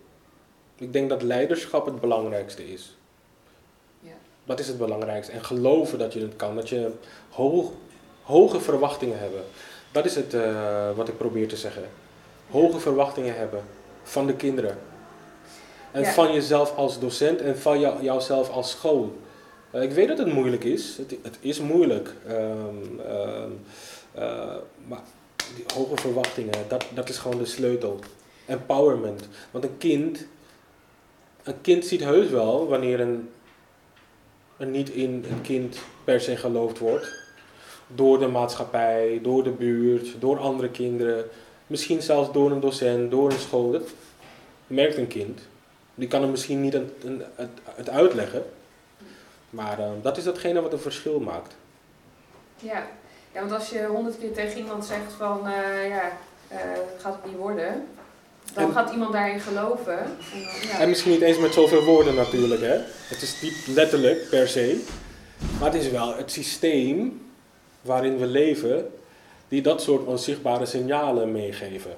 Ik 0.78 0.94
denk 0.94 1.10
dat 1.10 1.22
leiderschap 1.22 1.86
het 1.86 2.00
belangrijkste 2.00 2.72
is. 2.74 2.98
Ja. 4.00 4.12
Dat 4.44 4.60
is 4.60 4.68
het 4.68 4.78
belangrijkste. 4.78 5.34
En 5.34 5.44
geloven 5.44 6.00
dat 6.00 6.14
je 6.14 6.22
het 6.22 6.36
kan. 6.36 6.56
Dat 6.56 6.70
je 6.70 6.92
hoog, 7.30 7.72
hoge 8.24 8.60
verwachtingen 8.60 9.20
hebben. 9.20 9.44
Dat 9.92 10.06
is 10.06 10.16
het 10.16 10.34
uh, 10.34 10.92
wat 10.96 11.08
ik 11.08 11.18
probeer 11.18 11.48
te 11.48 11.58
zeggen. 11.58 11.84
Hoge 12.50 12.80
verwachtingen 12.80 13.36
hebben 13.36 13.64
van 14.04 14.28
de 14.28 14.36
kinderen. 14.36 14.78
En 15.92 16.02
ja. 16.02 16.12
van 16.12 16.34
jezelf 16.34 16.76
als 16.76 17.00
docent 17.00 17.42
en 17.42 17.58
van 17.58 17.80
jou, 17.80 18.04
jouzelf 18.04 18.50
als 18.50 18.72
school. 18.72 19.16
Uh, 19.73 19.81
ik 19.81 19.91
weet 19.91 20.07
dat 20.07 20.17
het 20.17 20.34
moeilijk 20.34 20.63
is. 20.63 20.97
Het, 20.97 21.15
het 21.21 21.38
is 21.39 21.60
moeilijk. 21.60 22.13
Um, 22.27 22.99
um, 22.99 23.60
uh, 24.17 24.55
maar 24.88 25.01
hoge 25.73 25.95
verwachtingen, 25.95 26.67
dat, 26.67 26.86
dat 26.93 27.10
is 27.10 27.17
gewoon 27.17 27.38
de 27.38 27.45
sleutel. 27.45 27.99
Empowerment. 28.45 29.27
Want 29.51 29.63
een 29.63 29.77
kind, 29.77 30.25
een 31.43 31.62
kind 31.62 31.86
ziet 31.86 32.03
heus 32.03 32.29
wel 32.29 32.67
wanneer 32.67 32.99
een, 32.99 33.29
een 34.57 34.71
niet 34.71 34.89
in 34.89 35.25
een 35.29 35.41
kind 35.41 35.79
per 36.03 36.21
se 36.21 36.38
geloofd 36.38 36.79
wordt. 36.79 37.13
Door 37.88 38.19
de 38.19 38.27
maatschappij, 38.27 39.19
door 39.23 39.43
de 39.43 39.49
buurt, 39.49 40.15
door 40.19 40.39
andere 40.39 40.69
kinderen. 40.69 41.25
Misschien 41.67 42.01
zelfs 42.01 42.31
door 42.31 42.51
een 42.51 42.60
docent, 42.60 43.12
door 43.12 43.31
een 43.31 43.39
school. 43.39 43.81
Merkt 44.67 44.97
een 44.97 45.07
kind. 45.07 45.41
Die 45.95 46.07
kan 46.07 46.21
hem 46.21 46.31
misschien 46.31 46.62
niet 46.62 46.73
het, 46.73 46.91
het 47.75 47.89
uitleggen. 47.89 48.43
Maar 49.52 49.80
uh, 49.80 49.86
dat 50.02 50.18
is 50.18 50.24
datgene 50.24 50.62
wat 50.62 50.74
een 50.74 50.80
verschil 50.80 51.20
maakt. 51.20 51.56
Ja. 52.58 52.88
ja, 53.34 53.40
want 53.40 53.52
als 53.52 53.70
je 53.70 53.86
honderd 53.86 54.20
keer 54.20 54.34
tegen 54.34 54.58
iemand 54.58 54.86
zegt 54.86 55.14
van, 55.18 55.48
eh, 55.48 55.88
ja, 55.88 56.12
eh, 56.48 56.58
gaat 57.00 57.14
het 57.22 57.26
niet 57.26 57.36
worden, 57.38 57.88
dan 58.54 58.64
En- 58.64 58.72
gaat 58.72 58.92
iemand 58.92 59.12
daarin 59.14 59.40
geloven. 59.40 60.00
En 60.00 60.18
dan, 60.32 60.70
ja. 60.72 60.80
En 60.80 60.90
misschien 60.90 61.12
niet 61.12 61.22
eens 61.22 61.38
met 61.38 61.54
zoveel 61.54 61.84
woorden 61.84 62.16
natuurlijk, 62.16 62.62
hè. 62.62 62.78
Het 63.08 63.22
is 63.22 63.42
niet 63.42 63.68
letterlijk 63.68 64.30
per 64.30 64.48
se. 64.48 64.84
Maar 65.60 65.72
het 65.72 65.82
is 65.82 65.90
wel 65.90 66.16
het 66.16 66.32
systeem 66.32 67.22
waarin 67.82 68.18
we 68.18 68.26
leven 68.26 68.92
die 69.48 69.62
dat 69.62 69.82
soort 69.82 70.06
onzichtbare 70.06 70.66
signalen 70.66 71.32
meegeven. 71.32 71.96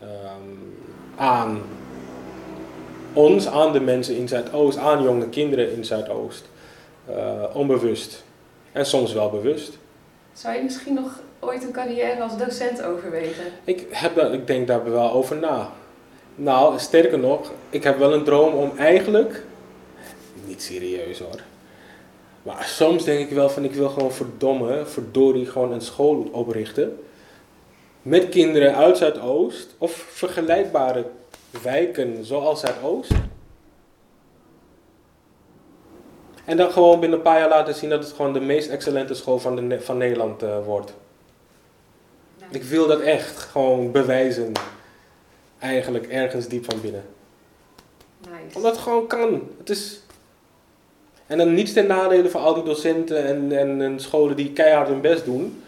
Ehm, 0.00 0.56
aan 1.16 1.62
ons, 3.18 3.46
aan 3.46 3.72
de 3.72 3.80
mensen 3.80 4.16
in 4.16 4.28
Zuidoost, 4.28 4.78
aan 4.78 5.02
jonge 5.02 5.28
kinderen 5.28 5.72
in 5.72 5.84
Zuidoost. 5.84 6.48
Eh, 7.06 7.44
onbewust. 7.52 8.24
En 8.72 8.86
soms 8.86 9.12
wel 9.12 9.30
bewust. 9.30 9.78
Zou 10.32 10.56
je 10.56 10.62
misschien 10.62 10.94
nog 10.94 11.20
ooit 11.38 11.62
een 11.62 11.72
carrière 11.72 12.22
als 12.22 12.38
docent 12.38 12.82
overwegen? 12.82 13.44
Ik, 13.64 13.86
heb 13.90 14.14
daar, 14.14 14.32
ik 14.32 14.46
denk 14.46 14.66
daar 14.66 14.90
wel 14.90 15.12
over 15.12 15.36
na. 15.36 15.70
Nou, 16.34 16.78
sterker 16.78 17.18
nog, 17.18 17.52
ik 17.70 17.82
heb 17.82 17.98
wel 17.98 18.12
een 18.12 18.24
droom 18.24 18.54
om 18.54 18.72
eigenlijk, 18.76 19.42
niet 20.46 20.62
serieus 20.62 21.18
hoor, 21.18 21.42
maar 22.42 22.64
soms 22.64 23.04
denk 23.04 23.18
ik 23.18 23.34
wel 23.34 23.50
van 23.50 23.64
ik 23.64 23.74
wil 23.74 23.88
gewoon 23.88 24.12
verdomme, 24.12 24.82
verdorie, 24.86 25.46
gewoon 25.46 25.72
een 25.72 25.80
school 25.80 26.28
oprichten. 26.32 26.98
Met 28.02 28.28
kinderen 28.28 28.76
uit 28.76 28.98
Zuidoost 28.98 29.74
of 29.78 29.92
vergelijkbare 29.92 31.04
wijken 31.62 32.24
zoals 32.24 32.60
Zuidoost. 32.60 33.12
En 36.44 36.56
dan 36.56 36.70
gewoon 36.70 37.00
binnen 37.00 37.18
een 37.18 37.24
paar 37.24 37.38
jaar 37.38 37.48
laten 37.48 37.74
zien 37.74 37.90
dat 37.90 38.04
het 38.04 38.12
gewoon 38.12 38.32
de 38.32 38.40
meest 38.40 38.70
excellente 38.70 39.14
school 39.14 39.38
van, 39.38 39.68
de, 39.68 39.80
van 39.80 39.96
Nederland 39.96 40.42
eh, 40.42 40.64
wordt. 40.64 40.94
Ik 42.50 42.62
wil 42.62 42.86
dat 42.86 43.00
echt 43.00 43.38
gewoon 43.38 43.92
bewijzen. 43.92 44.52
Eigenlijk 45.58 46.06
ergens 46.06 46.48
diep 46.48 46.64
van 46.64 46.80
binnen. 46.80 47.04
Nice. 48.20 48.56
Omdat 48.56 48.72
het 48.72 48.80
gewoon 48.80 49.06
kan. 49.06 49.48
Het 49.58 49.70
is... 49.70 50.00
En 51.26 51.38
dan 51.38 51.54
niets 51.54 51.72
ten 51.72 51.86
nadele 51.86 52.30
van 52.30 52.42
al 52.42 52.54
die 52.54 52.62
docenten 52.62 53.24
en, 53.24 53.58
en, 53.58 53.80
en 53.80 54.00
scholen 54.00 54.36
die 54.36 54.52
keihard 54.52 54.88
hun 54.88 55.00
best 55.00 55.24
doen. 55.24 55.62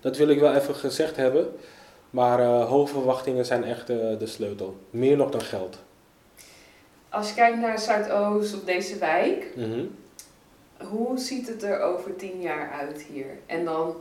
Dat 0.00 0.16
wil 0.16 0.28
ik 0.28 0.40
wel 0.40 0.54
even 0.54 0.74
gezegd 0.74 1.16
hebben. 1.16 1.48
Maar 2.16 2.40
eh, 2.40 2.68
hoge 2.68 2.92
verwachtingen 2.92 3.44
zijn 3.46 3.64
echt 3.64 3.90
eh, 3.90 3.96
de 4.18 4.26
sleutel. 4.26 4.76
Meer 4.90 5.16
nog 5.16 5.30
dan 5.30 5.40
geld. 5.40 5.78
Als 7.08 7.28
je 7.28 7.34
kijkt 7.34 7.58
naar 7.58 7.78
Zuidoost 7.78 8.54
of 8.54 8.64
deze 8.64 8.98
wijk, 8.98 9.46
Mhm. 9.56 9.84
hoe 10.90 11.18
ziet 11.18 11.48
het 11.48 11.62
er 11.62 11.80
over 11.80 12.16
tien 12.16 12.40
jaar 12.40 12.70
uit 12.80 13.02
hier? 13.12 13.26
En 13.46 13.64
dan 13.64 13.94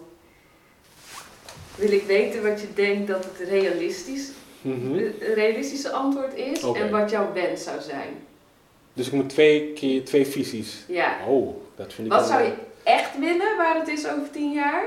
wil 1.76 1.92
ik 1.92 2.04
weten 2.04 2.44
wat 2.50 2.62
je 2.62 2.68
denkt 2.74 3.08
dat 3.08 3.24
het 3.26 3.48
realistisch, 3.50 4.32
Mhm. 4.62 4.94
een 4.98 5.14
realistische 5.34 5.92
antwoord 5.92 6.34
is 6.36 6.62
en 6.64 6.90
wat 6.92 7.10
jouw 7.10 7.34
wens 7.34 7.64
zou 7.64 7.82
zijn. 7.82 8.14
Dus 8.94 9.08
ik 9.08 9.14
moet 9.14 9.30
twee 9.30 9.74
keer 9.74 10.06
twee 10.06 10.26
visies. 10.28 10.84
Ja. 10.88 11.18
Oh, 11.28 11.56
dat 11.76 11.94
vind 11.94 12.08
ik 12.08 12.14
Wat 12.14 12.28
zou 12.28 12.44
je 12.44 12.54
echt 12.84 13.20
willen 13.20 13.58
waar 13.58 13.76
het 13.80 13.88
is 13.88 14.08
over 14.08 14.32
tien 14.32 14.52
jaar? 14.52 14.84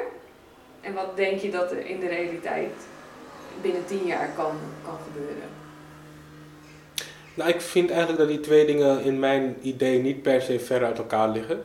En 0.80 0.94
wat 0.94 1.16
denk 1.16 1.40
je 1.40 1.50
dat 1.50 1.70
er 1.70 1.86
in 1.86 2.00
de 2.00 2.06
realiteit 2.08 2.72
binnen 3.62 3.84
tien 3.86 4.06
jaar 4.06 4.30
kan, 4.36 4.52
kan 4.84 4.94
gebeuren? 5.06 5.48
Nou, 7.34 7.50
ik 7.50 7.60
vind 7.60 7.90
eigenlijk 7.90 8.18
dat 8.18 8.28
die 8.28 8.40
twee 8.40 8.66
dingen 8.66 9.02
in 9.04 9.18
mijn 9.18 9.56
idee 9.62 10.02
niet 10.02 10.22
per 10.22 10.42
se 10.42 10.60
ver 10.60 10.84
uit 10.84 10.98
elkaar 10.98 11.28
liggen. 11.28 11.60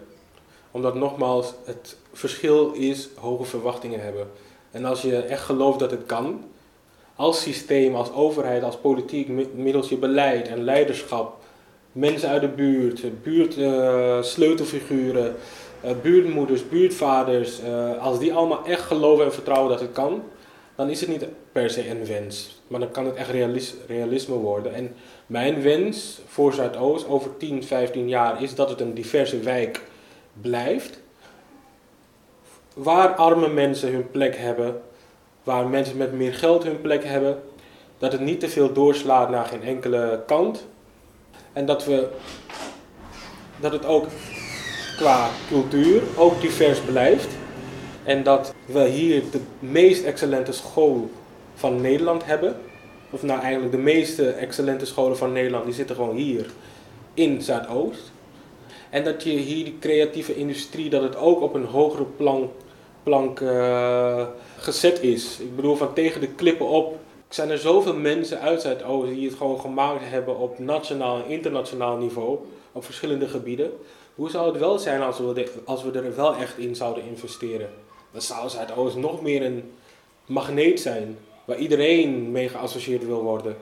Omdat 0.71 0.95
nogmaals, 0.95 1.53
het 1.65 1.97
verschil 2.13 2.71
is 2.71 3.09
hoge 3.15 3.43
verwachtingen 3.43 4.01
hebben. 4.03 4.27
En 4.71 4.85
als 4.85 5.01
je 5.01 5.17
echt 5.17 5.41
gelooft 5.41 5.79
dat 5.79 5.91
het 5.91 6.05
kan, 6.05 6.43
als 7.15 7.41
systeem, 7.41 7.95
als 7.95 8.11
overheid, 8.13 8.63
als 8.63 8.77
politiek, 8.77 9.27
mi- 9.27 9.49
middels 9.55 9.89
je 9.89 9.97
beleid 9.97 10.47
en 10.47 10.63
leiderschap, 10.63 11.37
mensen 11.91 12.29
uit 12.29 12.41
de 12.41 12.47
buurt, 12.47 13.23
buurt 13.23 13.57
eh, 13.57 14.21
sleutelfiguren, 14.21 15.35
eh, 15.81 15.91
buurtmoeders, 16.01 16.69
buurtvaders, 16.69 17.59
eh, 17.59 17.97
als 18.01 18.19
die 18.19 18.33
allemaal 18.33 18.65
echt 18.65 18.81
geloven 18.81 19.25
en 19.25 19.33
vertrouwen 19.33 19.69
dat 19.69 19.79
het 19.79 19.91
kan, 19.91 20.23
dan 20.75 20.89
is 20.89 20.99
het 20.99 21.09
niet 21.09 21.25
per 21.51 21.69
se 21.69 21.89
een 21.89 22.05
wens. 22.05 22.61
Maar 22.67 22.79
dan 22.79 22.91
kan 22.91 23.05
het 23.05 23.15
echt 23.15 23.29
realis- 23.29 23.75
realisme 23.87 24.35
worden. 24.35 24.73
En 24.73 24.95
mijn 25.27 25.61
wens 25.61 26.21
voor 26.27 26.53
Zuidoost 26.53 27.07
over 27.07 27.37
10, 27.37 27.63
15 27.63 28.09
jaar 28.09 28.43
is 28.43 28.55
dat 28.55 28.69
het 28.69 28.81
een 28.81 28.93
diverse 28.93 29.39
wijk 29.39 29.81
blijft. 30.41 30.99
Waar 32.73 33.15
arme 33.15 33.47
mensen 33.47 33.91
hun 33.91 34.11
plek 34.11 34.35
hebben, 34.37 34.81
waar 35.43 35.67
mensen 35.67 35.97
met 35.97 36.13
meer 36.13 36.33
geld 36.33 36.63
hun 36.63 36.81
plek 36.81 37.03
hebben. 37.03 37.43
Dat 37.97 38.11
het 38.11 38.21
niet 38.21 38.39
te 38.39 38.49
veel 38.49 38.73
doorslaat 38.73 39.29
naar 39.29 39.45
geen 39.45 39.63
enkele 39.63 40.23
kant. 40.25 40.67
En 41.53 41.65
dat 41.65 41.85
we 41.85 42.07
dat 43.59 43.71
het 43.71 43.85
ook 43.85 44.05
qua 44.97 45.29
cultuur 45.47 46.01
ook 46.15 46.41
divers 46.41 46.79
blijft. 46.79 47.27
En 48.03 48.23
dat 48.23 48.53
we 48.65 48.87
hier 48.87 49.23
de 49.31 49.39
meest 49.59 50.03
excellente 50.03 50.51
school 50.51 51.09
van 51.55 51.81
Nederland 51.81 52.25
hebben. 52.25 52.55
Of 53.09 53.23
nou 53.23 53.41
eigenlijk 53.41 53.71
de 53.71 53.81
meeste 53.81 54.29
excellente 54.29 54.85
scholen 54.85 55.17
van 55.17 55.31
Nederland, 55.31 55.65
die 55.65 55.73
zitten 55.73 55.95
gewoon 55.95 56.15
hier 56.15 56.45
in 57.13 57.41
Zuidoost. 57.41 58.11
En 58.89 59.03
dat 59.03 59.23
je 59.23 59.29
hier 59.29 59.63
die 59.63 59.77
creatieve 59.79 60.35
industrie, 60.35 60.89
dat 60.89 61.01
het 61.01 61.15
ook 61.15 61.41
op 61.41 61.53
een 61.53 61.65
hogere 61.65 62.05
plank, 62.17 62.51
plank 63.03 63.41
eh, 63.41 64.25
gezet 64.57 65.01
is. 65.01 65.39
Ik 65.39 65.55
bedoel, 65.55 65.75
van 65.75 65.93
tegen 65.93 66.21
de 66.21 66.27
klippen 66.27 66.67
op 66.67 66.97
zijn 67.29 67.49
er 67.49 67.57
zoveel 67.57 67.95
mensen 67.95 68.39
uit 68.39 68.61
Zuidoost 68.61 69.13
die 69.13 69.27
het 69.27 69.37
gewoon 69.37 69.59
gemaakt 69.59 70.01
hebben 70.03 70.37
op 70.37 70.59
nationaal 70.59 71.17
en 71.17 71.29
internationaal 71.29 71.97
niveau, 71.97 72.39
op 72.71 72.85
verschillende 72.85 73.27
gebieden. 73.27 73.71
Hoe 74.15 74.29
zou 74.29 74.51
het 74.51 74.59
wel 74.59 74.79
zijn 74.79 75.01
als 75.01 75.17
we, 75.17 75.51
als 75.65 75.83
we 75.83 75.91
er 75.91 76.15
wel 76.15 76.35
echt 76.35 76.57
in 76.57 76.75
zouden 76.75 77.03
investeren? 77.03 77.69
Dan 78.13 78.21
zou 78.21 78.49
Zuidoost 78.49 78.95
nog 78.95 79.21
meer 79.21 79.45
een 79.45 79.73
magneet 80.25 80.79
zijn, 80.79 81.17
waar 81.45 81.57
iedereen 81.57 82.31
mee 82.31 82.49
geassocieerd 82.49 83.05
wil 83.05 83.21
worden. 83.21 83.57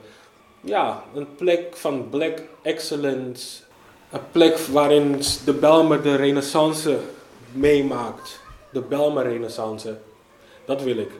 Ja, 0.60 1.02
een 1.14 1.34
plek 1.34 1.76
van 1.76 2.08
black 2.10 2.38
excellence. 2.62 3.62
Een 4.10 4.20
plek 4.32 4.56
waarin 4.58 5.20
de 5.44 5.52
Belmer 5.52 6.02
de 6.02 6.14
renaissance 6.16 6.98
meemaakt. 7.52 8.40
De 8.72 8.80
Belmer 8.80 9.24
renaissance. 9.28 9.98
Dat 10.64 10.82
wil 10.82 10.96
ik. 10.96 11.10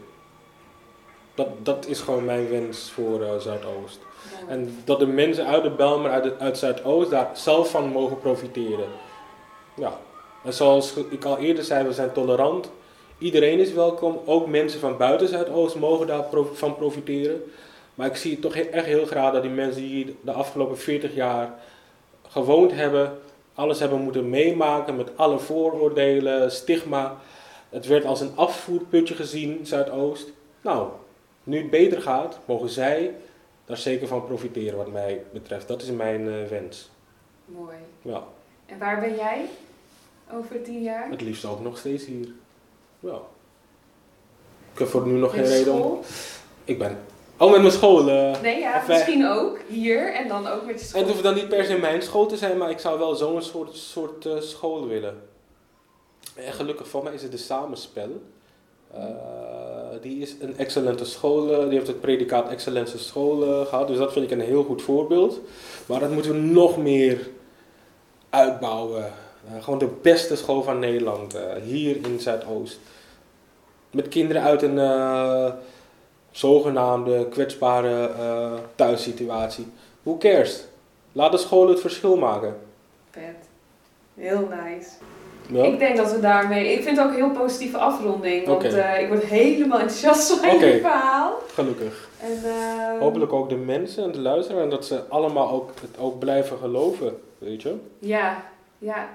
Dat, 1.34 1.48
dat 1.62 1.86
is 1.86 2.00
gewoon 2.00 2.24
mijn 2.24 2.48
wens 2.50 2.90
voor 2.90 3.22
eh, 3.22 3.38
Zuidoost. 3.38 3.98
En 4.48 4.78
dat 4.84 4.98
de 4.98 5.06
mensen 5.06 5.46
uit 5.46 5.62
de 5.62 5.70
Belmer, 5.70 6.10
uit, 6.10 6.24
het- 6.24 6.38
uit 6.40 6.58
Zuidoost, 6.58 7.10
daar 7.10 7.30
zelf 7.34 7.70
van 7.70 7.88
mogen 7.88 8.18
profiteren. 8.18 8.88
Ja. 9.76 9.98
En 10.44 10.52
zoals 10.54 10.94
ik 11.10 11.24
al 11.24 11.38
eerder 11.38 11.64
zei, 11.64 11.86
we 11.86 11.92
zijn 11.92 12.12
tolerant. 12.12 12.70
Iedereen 13.22 13.58
is 13.58 13.72
welkom. 13.72 14.20
Ook 14.24 14.46
mensen 14.46 14.80
van 14.80 14.96
buiten 14.96 15.28
Zuidoost 15.28 15.76
mogen 15.76 16.06
daarvan 16.06 16.46
van 16.52 16.76
profiteren. 16.76 17.42
Maar 17.94 18.06
ik 18.06 18.16
zie 18.16 18.38
toch 18.38 18.54
echt 18.56 18.86
heel 18.86 19.06
graag 19.06 19.32
dat 19.32 19.42
die 19.42 19.50
mensen 19.50 19.82
die 19.82 20.16
de 20.20 20.32
afgelopen 20.32 20.78
40 20.78 21.14
jaar 21.14 21.54
gewoond 22.28 22.72
hebben, 22.72 23.18
alles 23.54 23.78
hebben 23.80 24.00
moeten 24.00 24.30
meemaken 24.30 24.96
met 24.96 25.16
alle 25.16 25.38
vooroordelen, 25.38 26.52
stigma. 26.52 27.16
Het 27.68 27.86
werd 27.86 28.04
als 28.04 28.20
een 28.20 28.32
afvoerputje 28.34 29.14
gezien, 29.14 29.66
Zuidoost. 29.66 30.32
Nou, 30.60 30.88
nu 31.44 31.58
het 31.58 31.70
beter 31.70 32.02
gaat, 32.02 32.38
mogen 32.44 32.68
zij 32.68 33.14
daar 33.64 33.76
zeker 33.76 34.08
van 34.08 34.24
profiteren 34.24 34.76
wat 34.76 34.92
mij 34.92 35.22
betreft. 35.32 35.68
Dat 35.68 35.82
is 35.82 35.90
mijn 35.90 36.28
eh, 36.28 36.48
wens. 36.48 36.90
Mooi. 37.44 37.76
Ja, 38.02 38.22
En 38.66 38.78
waar 38.78 39.00
ben 39.00 39.14
jij 39.14 39.44
over 40.32 40.62
tien 40.62 40.82
jaar? 40.82 41.10
het 41.10 41.20
liefst 41.20 41.44
ook 41.44 41.60
nog 41.60 41.78
steeds 41.78 42.04
hier. 42.06 42.28
Ja. 43.02 43.20
Ik 44.72 44.78
heb 44.78 44.88
voor 44.88 45.06
nu 45.06 45.12
nog 45.12 45.32
geen 45.34 45.44
reden 45.44 45.72
om... 45.72 45.98
Ik 46.64 46.78
ben... 46.78 46.98
Oh, 47.38 47.50
met 47.50 47.60
mijn 47.60 47.72
school. 47.72 48.08
eh. 48.10 48.40
Nee, 48.40 48.60
ja, 48.60 48.72
wij- 48.72 48.96
misschien 48.96 49.26
ook. 49.28 49.58
Hier 49.68 50.14
en 50.14 50.28
dan 50.28 50.46
ook 50.46 50.64
met 50.66 50.74
En 50.74 50.80
school. 50.86 51.00
het 51.00 51.10
hoeft 51.10 51.22
dan 51.22 51.34
niet 51.34 51.48
per 51.48 51.64
se 51.64 51.76
mijn 51.78 52.02
school 52.02 52.26
te 52.26 52.36
zijn, 52.36 52.58
maar 52.58 52.70
ik 52.70 52.78
zou 52.78 52.98
wel 52.98 53.14
zo'n 53.14 53.42
soort, 53.42 53.76
soort 53.76 54.26
eh, 54.26 54.40
school 54.40 54.86
willen. 54.86 55.22
En 56.34 56.52
gelukkig 56.52 56.88
voor 56.88 57.02
mij 57.02 57.14
is 57.14 57.22
het 57.22 57.30
de 57.30 57.36
Samenspel. 57.36 58.22
Eh, 58.94 59.00
die 60.00 60.18
is 60.22 60.34
een 60.40 60.56
excellente 60.58 61.04
school, 61.04 61.52
eh, 61.52 61.62
die 61.62 61.72
heeft 61.74 61.86
het 61.86 62.00
predicaat 62.00 62.48
excellente 62.48 62.98
school 62.98 63.42
eh, 63.60 63.66
gehad. 63.66 63.86
Dus 63.86 63.98
dat 63.98 64.12
vind 64.12 64.24
ik 64.24 64.30
een 64.30 64.46
heel 64.46 64.64
goed 64.64 64.82
voorbeeld. 64.82 65.40
Maar 65.86 66.00
dat 66.00 66.10
moeten 66.10 66.32
we 66.32 66.38
nog 66.38 66.76
meer 66.76 67.28
uitbouwen. 68.30 69.12
Eh, 69.46 69.62
gewoon 69.62 69.78
de 69.78 69.88
beste 70.02 70.36
school 70.36 70.62
van 70.62 70.78
Nederland, 70.78 71.34
eh, 71.34 71.42
hier 71.62 71.96
in 71.96 72.20
Zuidoost. 72.20 72.78
Met 73.90 74.08
kinderen 74.08 74.42
uit 74.42 74.62
een 74.62 74.78
eh, 74.78 75.52
zogenaamde 76.30 77.28
kwetsbare 77.28 78.10
thuissituatie. 78.74 79.66
Who 80.02 80.18
cares? 80.18 80.64
Laat 81.12 81.32
de 81.32 81.38
school 81.38 81.68
het 81.68 81.80
verschil 81.80 82.16
maken. 82.16 82.56
Vet. 83.10 83.36
Heel 84.14 84.48
nice. 84.64 84.90
Ja? 85.48 85.64
Ik 85.64 85.78
denk 85.78 85.96
dat 85.96 86.12
we 86.12 86.20
daarmee... 86.20 86.72
Ik 86.72 86.82
vind 86.82 86.96
het 86.96 87.06
ook 87.06 87.12
een 87.12 87.18
heel 87.18 87.30
positieve 87.30 87.78
afronding. 87.78 88.46
Want 88.46 88.64
ik 88.64 89.08
word 89.08 89.24
helemaal 89.24 89.78
enthousiast 89.78 90.32
van 90.32 90.50
Oké. 90.50 90.64
je 90.64 90.80
verhaal. 90.80 91.38
Gelukkig. 91.54 92.08
En, 92.22 92.42
eh, 92.44 93.00
Hopelijk 93.00 93.32
ook 93.32 93.48
de 93.48 93.56
mensen 93.56 94.04
en 94.04 94.12
de 94.12 94.20
luisteraars 94.20 94.64
en 94.64 94.70
dat 94.70 94.86
ze 94.86 95.08
allemaal 95.08 95.50
ook, 95.50 95.70
het 95.80 95.98
ook 95.98 96.18
blijven 96.18 96.58
geloven, 96.58 97.20
weet 97.38 97.62
je. 97.62 97.76
Ja, 97.98 98.44
ja. 98.78 99.08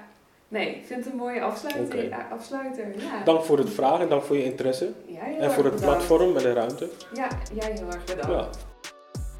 Nee, 0.48 0.74
ik 0.76 0.86
vind 0.86 1.04
het 1.04 1.12
een 1.12 1.18
mooie 1.18 1.40
afsluiter. 1.42 2.08
Ja, 2.08 2.28
afsluiter. 2.32 3.00
Ja. 3.00 3.24
Dank 3.24 3.44
voor 3.44 3.58
het 3.58 3.70
vragen 3.70 4.00
en 4.00 4.08
dank 4.08 4.22
voor 4.22 4.36
je 4.36 4.44
interesse. 4.44 4.92
En 5.08 5.40
erg 5.40 5.52
voor 5.52 5.64
het 5.64 5.74
bedankt. 5.74 6.06
platform 6.06 6.36
en 6.36 6.42
de 6.42 6.52
ruimte. 6.52 6.88
Ja, 7.14 7.28
jij 7.54 7.72
heel 7.72 7.86
erg 7.86 8.04
bedankt. 8.04 8.54
Ja. 8.54 8.60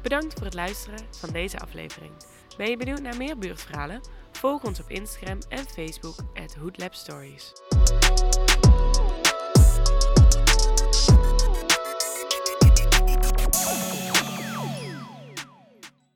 Bedankt 0.01 0.33
voor 0.33 0.45
het 0.45 0.53
luisteren 0.53 0.99
van 1.11 1.29
deze 1.31 1.59
aflevering. 1.59 2.11
Ben 2.57 2.69
je 2.69 2.77
benieuwd 2.77 3.01
naar 3.01 3.17
meer 3.17 3.37
buurtverhalen? 3.37 4.01
Volg 4.31 4.63
ons 4.63 4.79
op 4.79 4.89
Instagram 4.89 5.37
en 5.49 5.65
Facebook 5.67 6.15
at 6.33 6.55
Hoodlab 6.55 6.93
Stories. 6.93 7.53